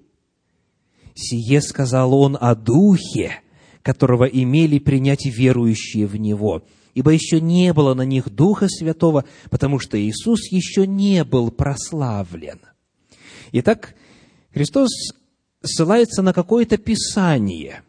[1.16, 3.42] Сие сказал он о Духе,
[3.82, 9.80] которого имели принять верующие в Него, ибо еще не было на них Духа Святого, потому
[9.80, 12.62] что Иисус еще не был прославлен.
[13.52, 13.96] Итак,
[14.54, 14.90] Христос
[15.62, 17.84] ссылается на какое-то Писание.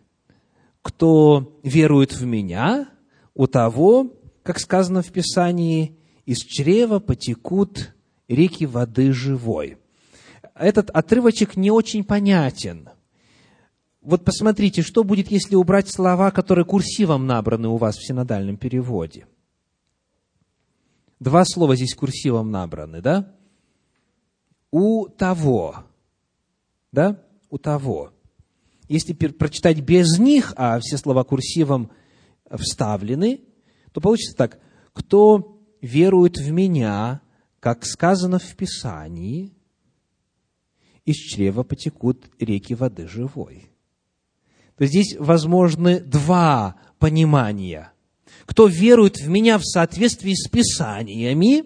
[0.83, 2.89] Кто верует в Меня,
[3.35, 4.13] у того,
[4.43, 5.97] как сказано в Писании,
[6.27, 7.95] из чрева потекут
[8.29, 9.79] реки воды живой.
[10.55, 12.91] Этот отрывочек не очень понятен.
[14.01, 19.27] Вот посмотрите, что будет, если убрать слова, которые курсивом набраны у вас в синодальном переводе.
[21.21, 23.35] Два слова здесь курсивом набраны, да?
[24.71, 25.85] У того.
[26.93, 27.23] Да?
[27.49, 28.13] У того.
[28.89, 31.91] Если прочитать без них, а все слова курсивом
[32.51, 33.41] вставлены,
[33.93, 34.61] то получится так.
[34.93, 35.54] Кто
[35.85, 37.21] веруют в Меня,
[37.61, 39.53] как сказано в Писании,
[41.05, 43.69] из чрева потекут реки воды живой.
[44.77, 47.93] То здесь возможны два понимания.
[48.47, 51.65] Кто верует в Меня в соответствии с Писаниями,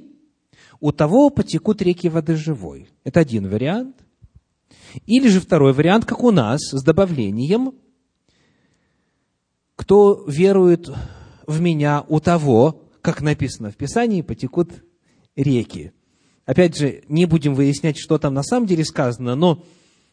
[0.80, 2.88] у того потекут реки воды живой.
[3.04, 3.96] Это один вариант.
[5.06, 7.74] Или же второй вариант, как у нас, с добавлением,
[9.76, 10.90] кто верует
[11.46, 14.84] в Меня, у того как написано в Писании, потекут
[15.34, 15.92] реки.
[16.44, 19.64] Опять же, не будем выяснять, что там на самом деле сказано, но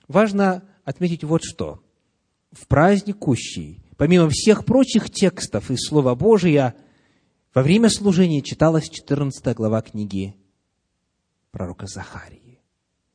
[0.08, 1.84] важно отметить вот что.
[2.54, 6.74] В праздник Кущий, помимо всех прочих текстов из Слова Божия,
[7.54, 10.38] во время служения читалась 14 глава книги
[11.52, 12.62] пророка Захарии.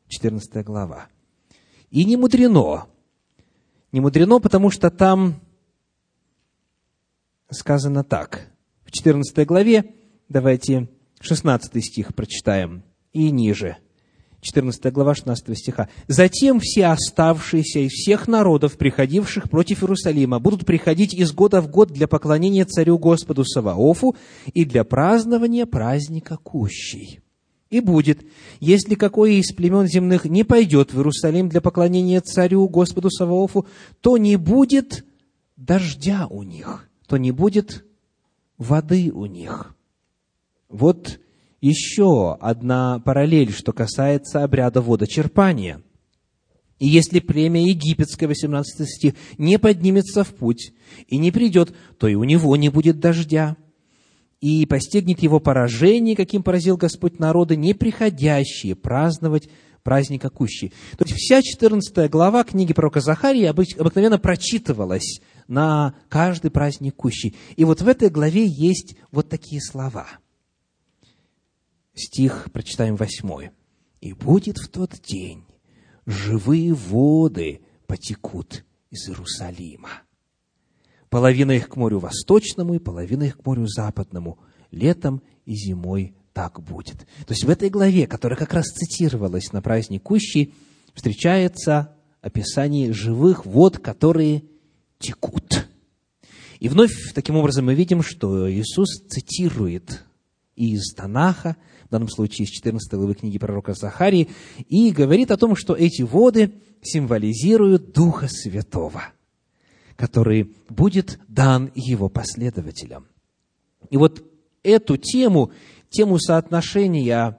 [0.08, 1.08] 14 глава.
[1.88, 2.86] И не мудрено.
[3.92, 5.40] Не мудрено, потому что там
[7.50, 8.50] сказано так.
[8.90, 9.84] В 14 главе,
[10.28, 10.88] давайте
[11.20, 12.82] 16 стих прочитаем
[13.12, 13.76] и ниже.
[14.40, 15.88] 14 глава 16 стиха.
[16.08, 21.92] «Затем все оставшиеся из всех народов, приходивших против Иерусалима, будут приходить из года в год
[21.92, 24.16] для поклонения царю Господу Саваофу
[24.54, 27.20] и для празднования праздника Кущей».
[27.70, 28.24] И будет,
[28.58, 33.68] если какое из племен земных не пойдет в Иерусалим для поклонения царю Господу Саваофу,
[34.00, 35.04] то не будет
[35.56, 37.84] дождя у них, то не будет
[38.60, 39.74] воды у них.
[40.68, 41.18] Вот
[41.60, 45.82] еще одна параллель, что касается обряда водочерпания.
[46.78, 50.72] И если племя египетское, 18 стих, не поднимется в путь
[51.08, 53.56] и не придет, то и у него не будет дождя–
[54.40, 59.48] и постигнет его поражение, каким поразил Господь народы, не приходящие праздновать
[59.82, 60.72] праздника Кущи.
[60.96, 67.34] То есть вся 14 глава книги пророка Захарии обыкновенно прочитывалась на каждый праздник Кущи.
[67.56, 70.06] И вот в этой главе есть вот такие слова.
[71.92, 73.50] Стих, прочитаем восьмой.
[74.00, 75.44] «И будет в тот день
[76.06, 80.02] живые воды потекут из Иерусалима»
[81.10, 84.38] Половина их к морю восточному и половина их к морю западному.
[84.70, 86.98] Летом и зимой так будет.
[87.26, 90.54] То есть в этой главе, которая как раз цитировалась на праздник Кущи,
[90.94, 94.44] встречается описание живых вод, которые
[95.00, 95.66] текут.
[96.60, 100.04] И вновь таким образом мы видим, что Иисус цитирует
[100.54, 104.28] из Танаха, в данном случае из 14 главы книги пророка Захарии,
[104.68, 109.02] и говорит о том, что эти воды символизируют Духа Святого–
[110.00, 113.06] который будет дан его последователям.
[113.90, 114.24] И вот
[114.62, 115.52] эту тему,
[115.90, 117.38] тему соотношения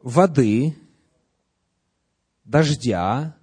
[0.00, 0.76] воды,
[2.44, 3.36] дождя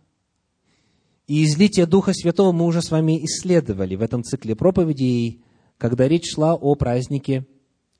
[1.34, 5.42] и излития Духа Святого мы уже с вами исследовали в этом цикле проповедей,
[5.80, 7.48] когда речь шла о празднике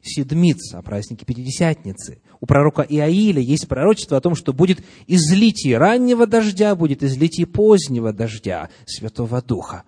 [0.04, 2.22] Седмиц, о празднике Пятидесятницы.
[2.40, 8.14] У пророка Иаиля есть пророчество о том, что будет излитие раннего дождя, будет излитие позднего
[8.14, 9.82] дождя Святого Духа.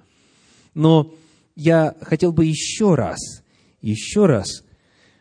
[0.74, 1.14] Но
[1.56, 3.44] я хотел бы еще раз,
[3.80, 4.64] еще раз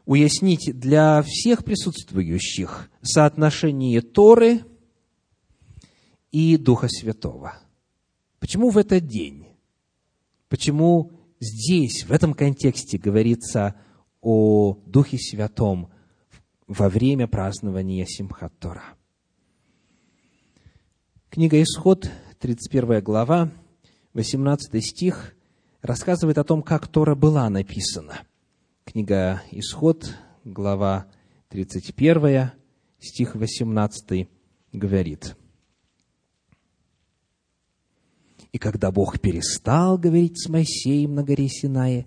[0.07, 4.63] уяснить для всех присутствующих соотношение Торы
[6.33, 7.59] и Духа Святого.
[8.45, 9.47] Почему в этот день?
[10.51, 13.75] Почему здесь, в этом контексте говорится
[14.21, 15.91] о Духе Святом
[16.67, 18.85] во время празднования Симхат Тора.
[21.31, 23.51] Книга Исход, 31 глава,
[24.13, 25.35] 18 стих,
[25.81, 28.25] рассказывает о том, как Тора была написана.
[28.85, 31.07] Книга Исход, глава
[31.49, 32.51] 31,
[32.99, 34.29] стих 18
[34.73, 35.35] говорит.
[38.55, 42.07] «И когда Бог перестал говорить с Моисеем на горе Синае,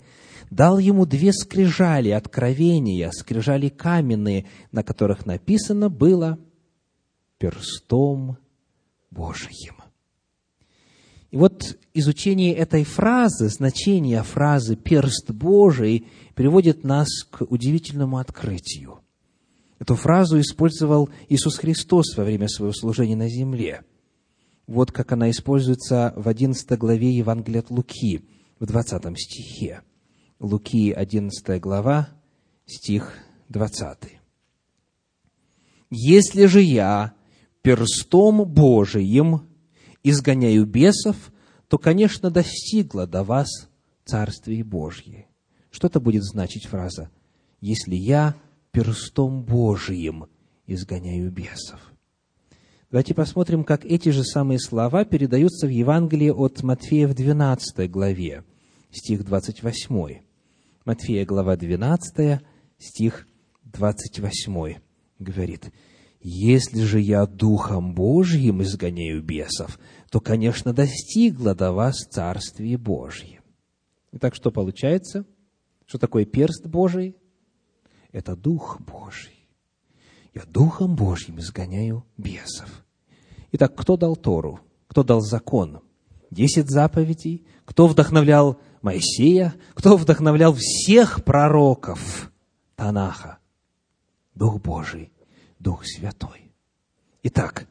[0.49, 6.39] дал ему две скрижали откровения, скрижали каменные, на которых написано было
[7.37, 8.37] перстом
[9.11, 9.75] Божьим.
[11.31, 19.01] И вот изучение этой фразы, значение фразы «перст Божий» приводит нас к удивительному открытию.
[19.79, 23.83] Эту фразу использовал Иисус Христос во время своего служения на земле.
[24.67, 28.25] Вот как она используется в 11 главе Евангелия от Луки,
[28.59, 29.81] в 20 стихе.
[30.39, 32.09] Луки, 11 глава,
[32.65, 33.13] стих
[33.47, 34.19] 20.
[35.89, 37.13] «Если же я
[37.61, 39.47] перстом Божиим
[40.03, 41.31] изгоняю бесов,
[41.69, 43.47] то, конечно, достигла до вас
[44.03, 45.27] Царствие Божье».
[45.71, 47.09] Что это будет значить фраза
[47.61, 48.35] «если я
[48.71, 50.27] перстом Божиим
[50.65, 51.79] изгоняю бесов»?
[52.89, 58.45] Давайте посмотрим, как эти же самые слова передаются в Евангелии от Матфея в 12 главе,
[58.91, 60.21] стих 28.
[60.85, 62.39] Матфея, глава 12,
[62.77, 63.27] стих
[63.65, 64.75] 28
[65.19, 65.73] говорит,
[66.21, 69.79] «Если же я Духом Божьим изгоняю бесов,
[70.09, 73.41] то, конечно, достигло до вас Царствие Божье».
[74.13, 75.25] Итак, что получается?
[75.87, 77.17] Что такое перст Божий?
[78.13, 79.36] Это Дух Божий.
[80.37, 82.85] Я Духом Божьим изгоняю бесов.
[83.53, 84.59] Итак, кто дал Тору?
[84.87, 85.81] Кто дал закон?
[86.29, 87.47] Десять заповедей?
[87.65, 92.31] Кто вдохновлял Моисея, кто вдохновлял всех пророков
[92.75, 93.39] Танаха?
[94.35, 95.11] Дух Божий.
[95.57, 96.51] Дух Святой.
[97.23, 97.67] Итак,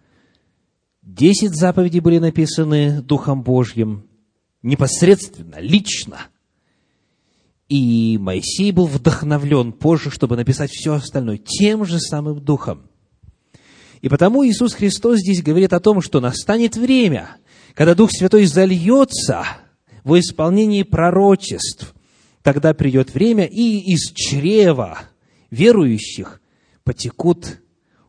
[1.02, 4.08] десять заповедей были написаны Духом Божьим
[4.62, 6.18] непосредственно, лично.
[7.68, 12.88] И Моисей был вдохновлен позже, чтобы написать все остальное тем же самым Духом.
[14.02, 17.36] И потому Иисус Христос здесь говорит о том, что настанет время,
[17.74, 19.44] когда Дух Святой зальется
[20.04, 21.94] в исполнении пророчеств.
[22.42, 25.00] Тогда придет время, и из чрева
[25.50, 26.40] верующих
[26.84, 27.58] потекут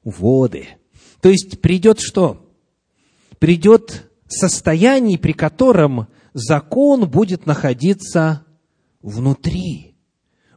[0.04, 0.68] воды.
[1.22, 2.48] То есть придет что?
[3.40, 8.46] Придет состояние, при котором закон будет находиться
[9.02, 9.96] внутри,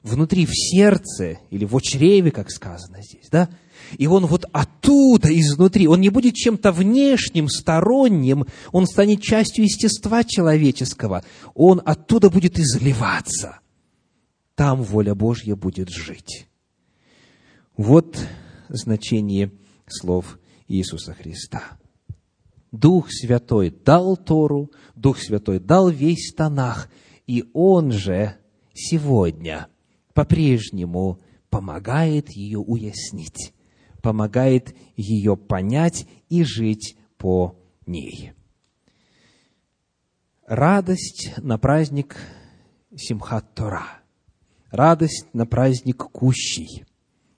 [0.02, 3.48] внутри, в сердце или в чреве, как сказано здесь, да?
[3.98, 10.22] И он вот оттуда, изнутри, он не будет чем-то внешним, сторонним, он станет частью естества
[10.24, 11.24] человеческого,
[11.54, 13.60] он оттуда будет изливаться.
[14.54, 16.46] Там воля Божья будет жить.
[17.76, 18.18] Вот
[18.68, 19.50] значение
[19.88, 20.38] слов
[20.68, 21.62] Иисуса Христа.
[22.70, 26.88] Дух Святой дал Тору, Дух Святой дал весь Танах,
[27.30, 28.34] и Он же
[28.74, 29.68] сегодня
[30.14, 33.54] по-прежнему помогает ее уяснить,
[34.02, 37.56] помогает ее понять и жить по
[37.86, 38.32] ней.
[40.44, 42.16] Радость на праздник
[42.96, 44.02] Симхат Тора,
[44.72, 46.84] радость на праздник Кущий,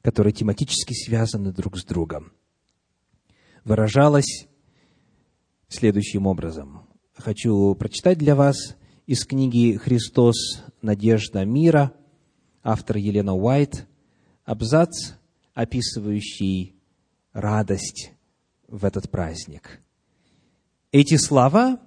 [0.00, 2.32] которые тематически связаны друг с другом,
[3.62, 4.48] выражалась
[5.68, 6.88] следующим образом.
[7.14, 8.74] Хочу прочитать для вас
[9.12, 10.62] из книги «Христос.
[10.80, 11.92] Надежда мира»,
[12.62, 13.86] автор Елена Уайт,
[14.46, 15.12] абзац,
[15.52, 16.76] описывающий
[17.34, 18.12] радость
[18.68, 19.82] в этот праздник.
[20.92, 21.78] Эти слова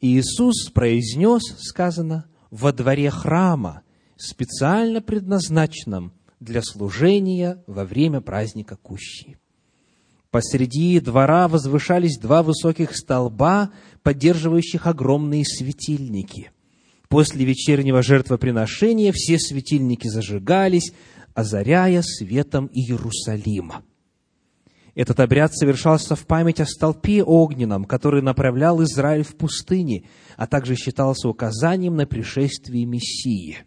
[0.00, 3.82] Иисус произнес, сказано, во дворе храма,
[4.16, 9.36] специально предназначенном для служения во время праздника Кущи.
[10.30, 16.50] Посреди двора возвышались два высоких столба, поддерживающих огромные светильники.
[17.12, 20.94] После вечернего жертвоприношения все светильники зажигались,
[21.34, 23.82] озаряя светом Иерусалима.
[24.94, 30.04] Этот обряд совершался в память о столпе огненном, который направлял Израиль в пустыне,
[30.38, 33.58] а также считался указанием на пришествие Мессии.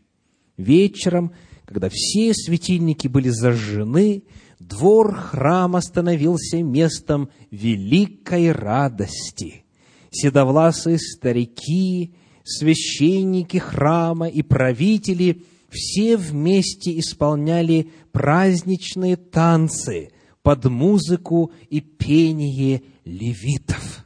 [0.58, 1.32] Вечером,
[1.66, 4.24] когда все светильники были зажжены,
[4.58, 9.66] двор храма становился местом великой радости.
[10.10, 12.16] Седовласые старики,
[12.46, 24.06] священники храма и правители все вместе исполняли праздничные танцы под музыку и пение левитов.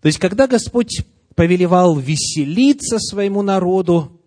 [0.00, 4.20] То есть, когда Господь повелевал веселиться своему народу,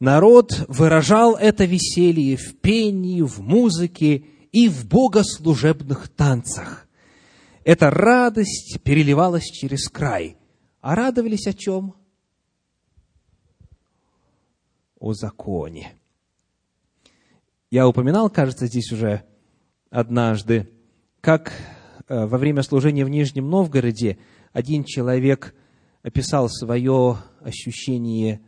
[0.00, 6.88] народ выражал это веселье в пении, в музыке и в богослужебных танцах.
[7.64, 10.36] Эта радость переливалась через край.
[10.86, 11.96] А радовались о чем?
[15.00, 15.94] О законе.
[17.72, 19.24] Я упоминал, кажется, здесь уже
[19.90, 20.70] однажды,
[21.20, 21.52] как
[22.06, 24.18] э, во время служения в Нижнем Новгороде
[24.52, 25.56] один человек
[26.02, 28.40] описал свое ощущение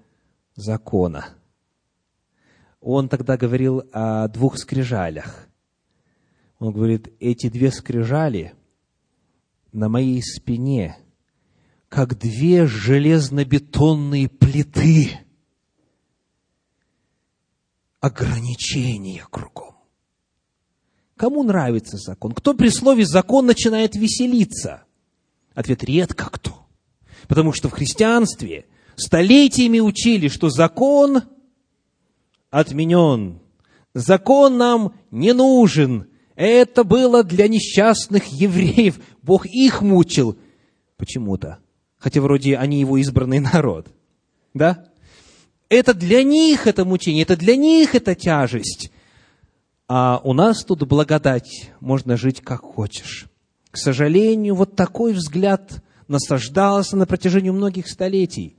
[0.54, 1.30] закона–
[2.80, 5.48] он тогда говорил о двух скрижалях.
[6.60, 8.54] Он говорит, эти две скрижали
[9.72, 10.96] на моей спине,
[11.88, 15.18] как две железнобетонные плиты.
[18.00, 19.74] Ограничения кругом.
[21.16, 22.32] Кому нравится закон?
[22.32, 24.84] Кто при слове «закон» начинает веселиться?
[25.52, 26.68] Ответ– редко кто.
[27.26, 31.22] Потому что в христианстве столетиями учили, что закон
[32.50, 33.40] отменен.
[33.94, 36.08] Закон нам не нужен.
[36.36, 39.00] Это было для несчастных евреев.
[39.22, 40.38] Бог их мучил
[40.96, 41.58] почему-то.
[41.98, 43.88] Хотя вроде они его избранный народ.
[44.54, 44.86] Да?
[45.68, 48.90] Это для них это мучение, это для них это тяжесть.
[49.86, 53.26] А у нас тут благодать, можно жить как хочешь.
[53.70, 58.56] К сожалению, вот такой взгляд насаждался на протяжении многих столетий.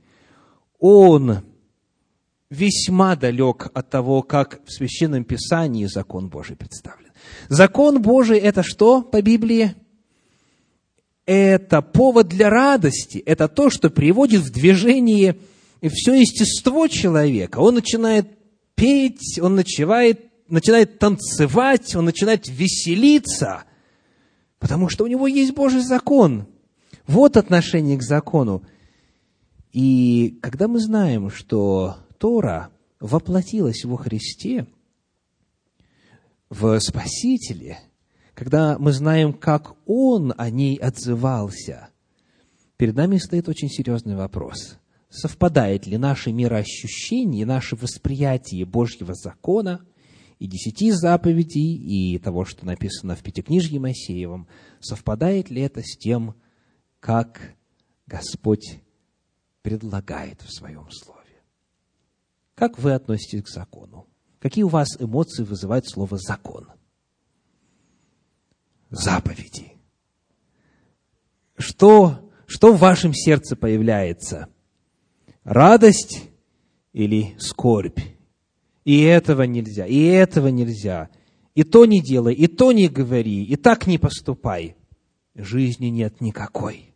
[0.78, 1.42] Он
[2.48, 7.10] весьма далек от того, как в Священном Писании закон Божий представлен.
[7.48, 9.74] Закон Божий– это что по Библии?
[11.32, 15.38] Это повод для радости, это то, что приводит в движение
[15.80, 17.58] все естество человека.
[17.60, 18.26] Он начинает
[18.74, 23.62] петь, он начинает, начинает танцевать, он начинает веселиться,
[24.58, 26.48] потому что у него есть Божий закон.
[27.06, 28.64] Вот отношение к закону.
[29.70, 34.66] И когда мы знаем, что Тора воплотилась во Христе,
[36.48, 37.78] в Спасителе,
[38.40, 41.90] когда мы знаем, как Он о ней отзывался,
[42.78, 44.78] перед нами стоит очень серьезный вопрос.
[45.10, 49.84] Совпадает ли наше мироощущение, наше восприятие Божьего закона
[50.38, 54.48] и десяти заповедей, и того, что написано в Пятикнижье Моисеевом,
[54.80, 56.34] совпадает ли это с тем,
[56.98, 57.42] как
[58.06, 58.80] Господь
[59.60, 61.42] предлагает в Своем Слове?
[62.54, 64.06] Как вы относитесь к закону?
[64.38, 66.68] Какие у вас эмоции вызывает слово «закон»?
[68.90, 69.72] Заповеди.
[71.56, 74.48] Что, что в вашем сердце появляется?
[75.44, 76.22] Радость
[76.92, 78.00] или скорбь?
[78.84, 81.10] И этого нельзя, и этого нельзя.
[81.54, 84.76] И то не делай, и то не говори, и так не поступай.
[85.34, 86.94] Жизни нет никакой.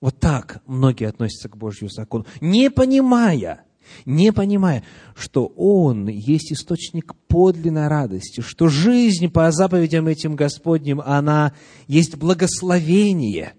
[0.00, 3.64] Вот так многие относятся к Божьему закону, не понимая–
[4.04, 4.84] не понимая,
[5.14, 11.54] что Он есть источник подлинной радости, что жизнь по заповедям этим Господним, она
[11.86, 13.54] есть благословение.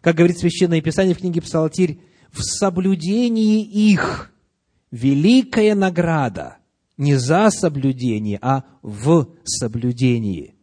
[0.00, 4.32] Как говорит Священное Писание в книге Псалтирь, в соблюдении их
[4.90, 6.58] великая награда,
[6.96, 10.54] не за соблюдение, а в соблюдении.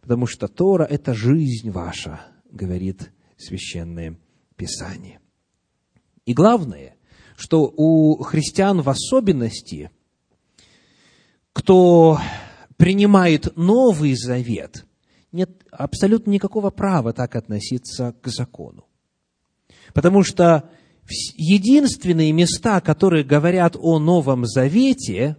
[0.00, 2.20] Потому что Тора– это жизнь ваша,
[2.50, 4.18] говорит Священное
[4.56, 5.20] Писание.
[6.26, 6.96] И главное–
[7.36, 9.90] что у христиан в особенности,
[11.52, 12.18] кто
[12.76, 14.84] принимает Новый Завет,
[15.32, 18.84] нет абсолютно никакого права так относиться к закону.
[19.92, 20.70] Потому что
[21.06, 25.36] единственные места, которые говорят о Новом Завете,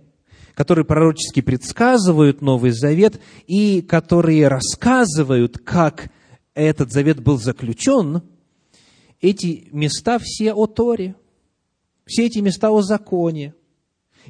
[0.54, 6.12] которые пророчески предсказывают Новый Завет и которые рассказывают, как
[6.54, 8.22] этот завет был заключен,
[9.20, 11.16] эти места все о Торе–
[12.06, 13.54] все эти места о законе.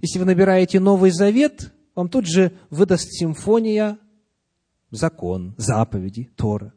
[0.02, 4.00] Если вы набираете Новый Завет, вам тут же выдаст симфония
[4.92, 6.74] закон, заповеди, Тора.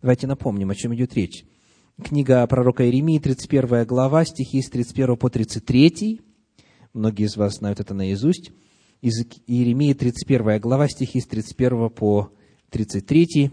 [0.00, 1.44] Давайте напомним, о чем идет речь.
[2.02, 6.20] Книга пророка Иеремии, 31 глава, стихи с 31 по 33.
[6.92, 8.52] Многие из вас знают это наизусть.
[9.00, 12.32] Из Иеремии, 31 глава, стихи с 31 по
[12.70, 13.50] 33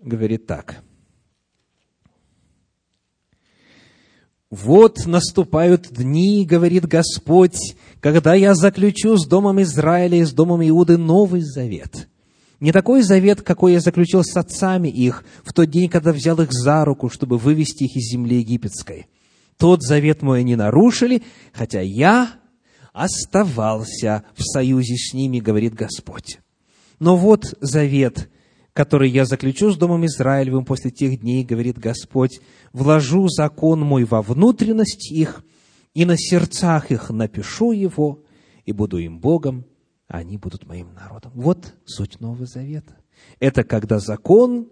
[0.00, 0.84] говорит так–
[4.54, 10.96] «Вот наступают дни,— говорит Господь,— когда я заключу с домом Израиля и с домом Иуды
[10.96, 12.08] новый завет.
[12.60, 16.52] Не такой завет, какой я заключил с отцами их в тот день, когда взял их
[16.52, 19.08] за руку, чтобы вывести их из земли египетской.
[19.58, 22.34] Тот завет мой они нарушили, хотя я
[22.92, 26.38] оставался в союзе с ними, говорит Господь.
[27.00, 28.30] Но вот завет,
[28.74, 32.40] который я заключу с Домом Израилевым после тех дней, говорит Господь,
[32.72, 35.44] вложу закон мой во внутренность их,
[35.94, 38.24] и на сердцах их напишу его,
[38.64, 39.64] и буду им Богом,
[40.08, 41.30] а они будут моим народом.
[41.36, 42.96] Вот суть Нового Завета.
[43.38, 44.68] Это когда закон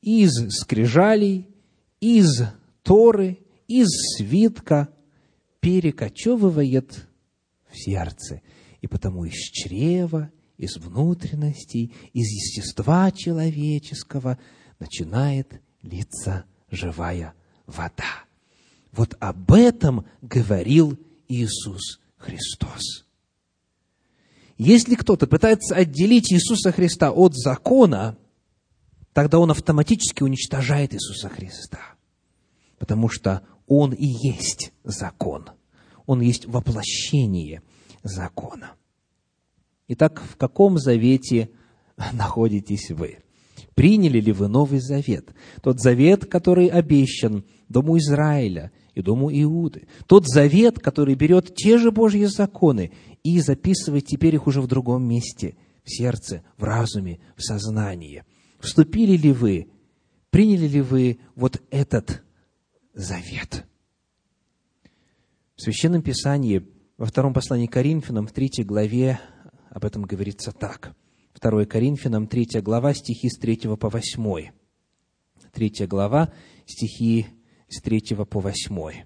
[0.00, 1.48] из скрижалей,
[2.00, 2.44] из
[2.84, 4.88] Торы, из свитка
[5.58, 7.08] перекочевывает
[7.68, 8.40] в сердце.
[8.80, 10.30] И потому из чрева
[10.62, 14.38] из внутренностей, из естества человеческого
[14.78, 17.34] начинает литься живая
[17.66, 18.24] вода.
[18.92, 20.96] Вот об этом говорил
[21.26, 23.04] Иисус Христос.
[24.56, 28.16] Если кто-то пытается отделить Иисуса Христа от закона,
[29.12, 31.80] тогда он автоматически уничтожает Иисуса Христа.
[32.78, 35.50] Потому что Он и есть закон.
[36.06, 37.62] Он есть воплощение
[38.04, 38.74] закона.
[39.88, 41.50] Итак, в каком завете
[42.12, 43.18] находитесь вы?
[43.74, 45.30] Приняли ли вы Новый Завет?
[45.62, 49.86] Тот завет, который обещан Дому Израиля и Дому Иуды.
[50.06, 55.08] Тот завет, который берет те же Божьи законы и записывает теперь их уже в другом
[55.08, 58.24] месте, в сердце, в разуме, в сознании.
[58.60, 59.68] Вступили ли вы,
[60.30, 62.22] приняли ли вы вот этот
[62.94, 63.64] завет?
[65.56, 66.66] В Священном Писании,
[66.98, 69.18] во втором послании к Коринфянам, в третьей главе,
[69.72, 70.94] об этом говорится так.
[71.40, 74.50] 2 Коринфянам, 3 глава, стихи с 3 по 8.
[75.52, 76.32] 3 глава,
[76.66, 77.26] стихи
[77.68, 79.04] с 3 по 8.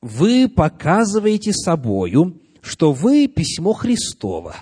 [0.00, 4.56] «Вы показываете собою, что вы письмо Христово,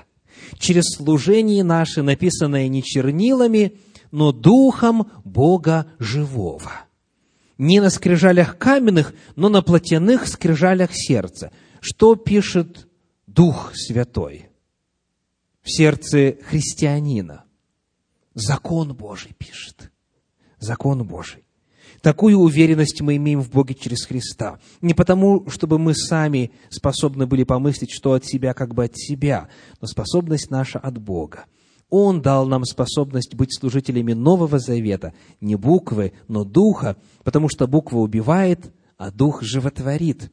[0.59, 3.79] через служение наше, написанное не чернилами,
[4.11, 6.73] но духом Бога живого.
[7.57, 11.53] Не на скрижалях каменных, но на плотяных скрижалях сердца.
[11.81, 12.89] Что пишет
[13.35, 14.49] Дух Святой
[15.62, 17.45] в сердце христианина.
[18.35, 19.93] Закон Божий пишет.
[20.59, 21.45] Закон Божий.
[22.03, 24.59] Такую уверенность мы имеем в Боге через Христа.
[24.81, 29.49] Не потому, чтобы мы сами способны были помыслить, что от себя, как бы от себя,
[29.81, 31.45] но способность наша от Бога.
[31.89, 37.99] Он дал нам способность быть служителями Нового Завета, не буквы, но духа, потому что буква
[37.99, 40.33] убивает, а дух животворит.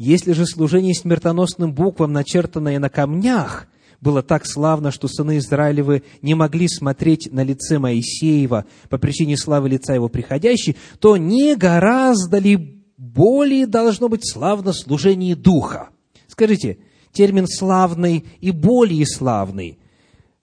[0.00, 3.66] Если же служение смертоносным буквам, начертанное на камнях,
[4.00, 9.68] было так славно, что сыны Израилевы не могли смотреть на лице Моисеева по причине славы
[9.68, 15.90] лица его приходящей, то не гораздо ли более должно быть славно служение Духа?
[16.28, 16.78] Скажите,
[17.12, 19.78] термин «славный» и «более славный»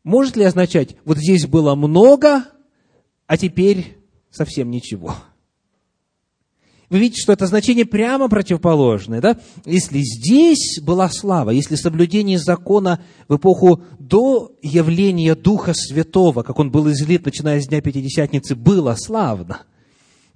[0.03, 2.45] может ли означать, вот здесь было много,
[3.26, 3.97] а теперь
[4.30, 5.16] совсем ничего?
[6.90, 9.38] Вы видите, что это значение прямо противоположное, да?
[9.66, 16.72] Если здесь была слава, если соблюдение закона в эпоху до явления Духа Святого, как он
[16.72, 19.64] был излит, начиная с Дня Пятидесятницы, было славно,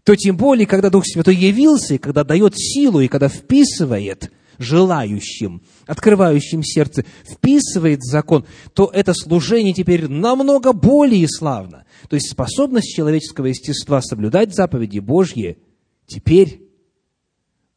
[0.03, 5.61] то тем более, когда Дух Святой явился, и когда дает силу, и когда вписывает желающим,
[5.87, 11.85] открывающим сердце, вписывает закон, то это служение теперь намного более славно.
[12.09, 15.57] То есть способность человеческого естества соблюдать заповеди Божьи–
[16.11, 16.61] теперь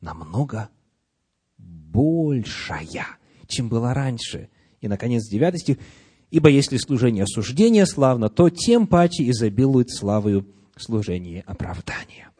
[0.00, 0.68] намного
[1.56, 3.06] большая,
[3.46, 4.48] чем была раньше.
[4.80, 5.78] И, наконец, 9 стих.
[6.30, 12.30] «Ибо если служение осуждения славно, то тем паче изобилует славою служение оправдания».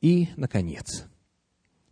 [0.00, 1.06] И, наконец,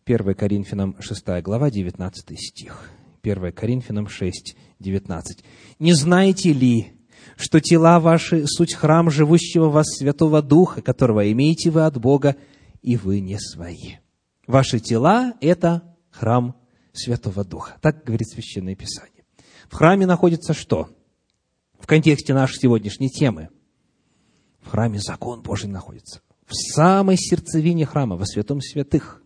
[0.04, 2.88] 1 Коринфянам 6 глава, 19 стих.
[3.22, 5.44] 1 Коринфянам 6, 19.
[5.80, 6.92] «Не знаете ли,
[7.40, 12.36] что тела ваши– суть храм живущего вас Святого Духа, которого имеете вы от Бога,
[12.82, 13.96] и вы не свои.
[14.46, 16.54] Ваши тела– это храм
[16.92, 17.76] Святого Духа.
[17.80, 19.24] Так говорит Священное Писание.
[19.68, 20.88] В храме находится что?
[21.78, 23.48] В контексте нашей сегодняшней темы.
[24.60, 26.20] В храме закон Божий находится.
[26.46, 29.22] В самой сердцевине храма, во святом святых.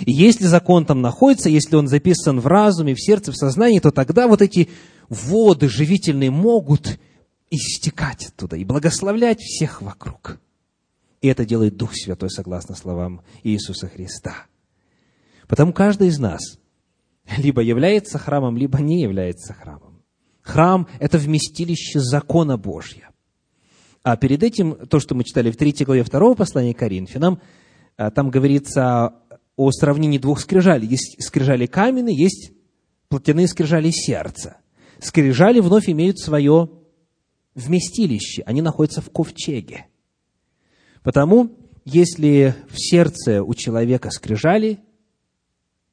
[0.00, 3.90] И если закон там находится, если он записан в разуме, в сердце, в сознании, то
[3.90, 4.68] тогда вот эти
[5.08, 6.98] воды живительные могут
[7.50, 10.38] истекать оттуда и благословлять всех вокруг.
[11.20, 14.46] И это делает Дух Святой, согласно словам Иисуса Христа.
[15.48, 16.58] Потому каждый из нас
[17.36, 20.02] либо является храмом, либо не является храмом.
[20.42, 23.08] Храм– это вместилище закона Божьего.
[24.02, 27.40] А перед этим, то, что мы читали в 3 главе 2 послания к Коринфянам,
[27.96, 29.14] а, там говорится
[29.56, 30.86] о сравнении двух скрижалей.
[30.86, 32.52] Есть скрижали каменные, есть
[33.08, 34.58] плотяные скрижали сердца.
[35.00, 36.70] Скрижали вновь имеют свое
[37.56, 39.86] вместилище, они находятся в ковчеге.
[41.02, 44.78] Потому, если в сердце у человека скрижали,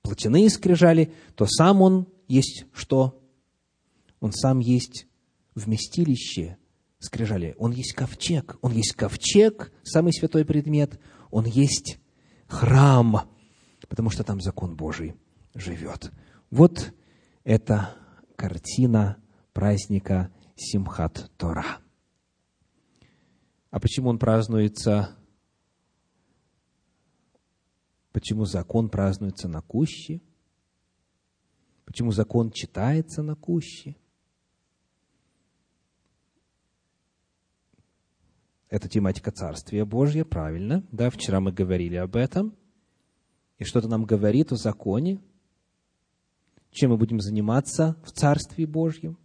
[0.01, 3.19] плотяные скрижали, то сам он есть что?
[4.19, 5.07] Он сам есть
[5.55, 6.57] вместилище
[6.99, 7.55] скрижали.
[7.57, 8.57] Он есть ковчег.
[8.61, 10.99] Он есть ковчег, самый святой предмет.
[11.31, 11.99] Он есть
[12.47, 13.29] храм,
[13.87, 15.15] потому что там закон Божий
[15.53, 16.11] живет.
[16.49, 16.93] Вот
[17.43, 17.95] эта
[18.35, 19.17] картина
[19.53, 21.79] праздника Симхат Тора.
[23.69, 25.17] А почему он празднуется?
[28.11, 30.21] Почему закон празднуется на куще?
[31.85, 33.95] Почему закон читается на куще?
[38.69, 40.83] Это тематика Царствия Божья, правильно.
[40.91, 42.55] Да, вчера мы говорили об этом.
[43.59, 45.21] И что-то нам говорит о законе.
[46.71, 49.17] Чем мы будем заниматься в Царстве Божьем?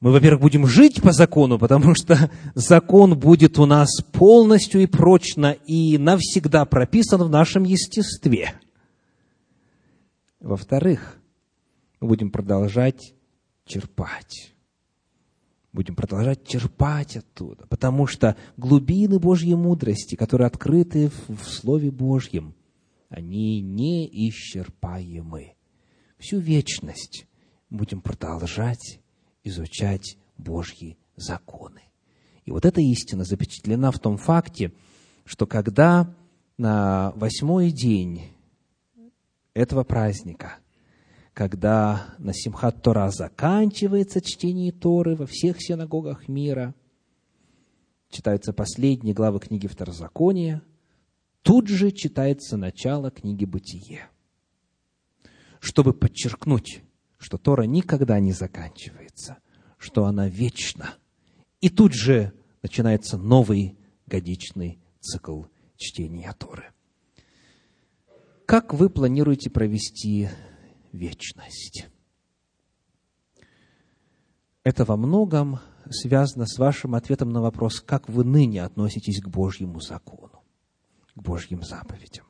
[0.00, 5.52] Мы, во-первых, будем жить по закону, потому что закон будет у нас полностью и прочно
[5.66, 8.54] и навсегда прописан в нашем естестве.
[10.40, 11.20] Во-вторых,
[12.00, 13.14] мы будем продолжать
[13.66, 14.54] черпать.
[15.72, 22.54] Будем продолжать черпать оттуда, потому что глубины Божьей мудрости, которые открыты в Слове Божьем,
[23.10, 25.54] они неисчерпаемы.
[26.18, 27.26] Всю вечность
[27.68, 28.99] будем продолжать
[29.44, 31.82] изучать Божьи законы.
[32.44, 34.72] И вот эта истина запечатлена в том факте,
[35.24, 36.14] что когда
[36.58, 38.22] на восьмой день
[39.54, 40.58] этого праздника,
[41.32, 46.74] когда на Симхат Тора заканчивается чтение Торы во всех синагогах мира,
[48.10, 50.62] читаются последние главы книги Второзакония,
[51.42, 54.08] тут же читается начало книги Бытие,
[55.60, 56.82] чтобы подчеркнуть,
[57.20, 59.38] что Тора никогда не заканчивается,
[59.76, 60.94] что она вечна.
[61.60, 65.44] И тут же начинается новый годичный цикл
[65.76, 66.72] чтения Торы.
[68.46, 70.30] Как вы планируете провести
[70.92, 71.88] вечность?
[74.64, 75.60] Это во многом
[75.90, 80.42] связано с вашим ответом на вопрос, как вы ныне относитесь к Божьему закону,
[81.14, 82.26] к Божьим заповедям.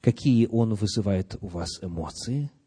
[0.00, 2.52] Какие он вызывает у вас эмоции–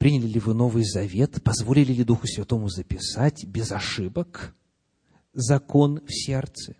[0.00, 1.42] Приняли ли вы Новый Завет?
[1.44, 4.56] Позволили ли Духу Святому записать без ошибок
[5.34, 6.74] закон в сердце?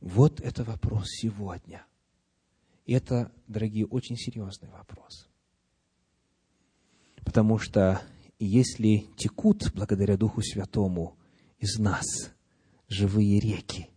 [0.00, 1.86] Вот это вопрос сегодня.
[2.84, 5.28] Это, дорогие, очень серьезный вопрос.
[7.24, 8.02] Потому что
[8.40, 11.16] если текут, благодаря Духу Святому,
[11.60, 12.06] из нас
[12.88, 13.88] живые реки,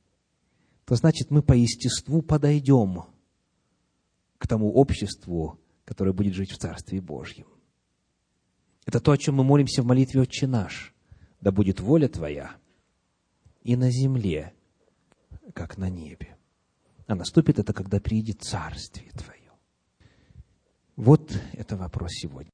[0.85, 3.05] то значит мы по естеству подойдем
[4.37, 7.47] к тому обществу, которое будет жить в Царстве Божьем.
[8.85, 10.93] Это то, о чем мы молимся в молитве «Отче наш».
[11.39, 12.55] Да будет воля Твоя
[13.63, 14.53] и на земле,
[15.53, 16.37] как на небе.
[17.07, 19.51] А наступит это, когда приедет Царствие Твое.
[20.95, 22.41] Вот это вопрос сегодня.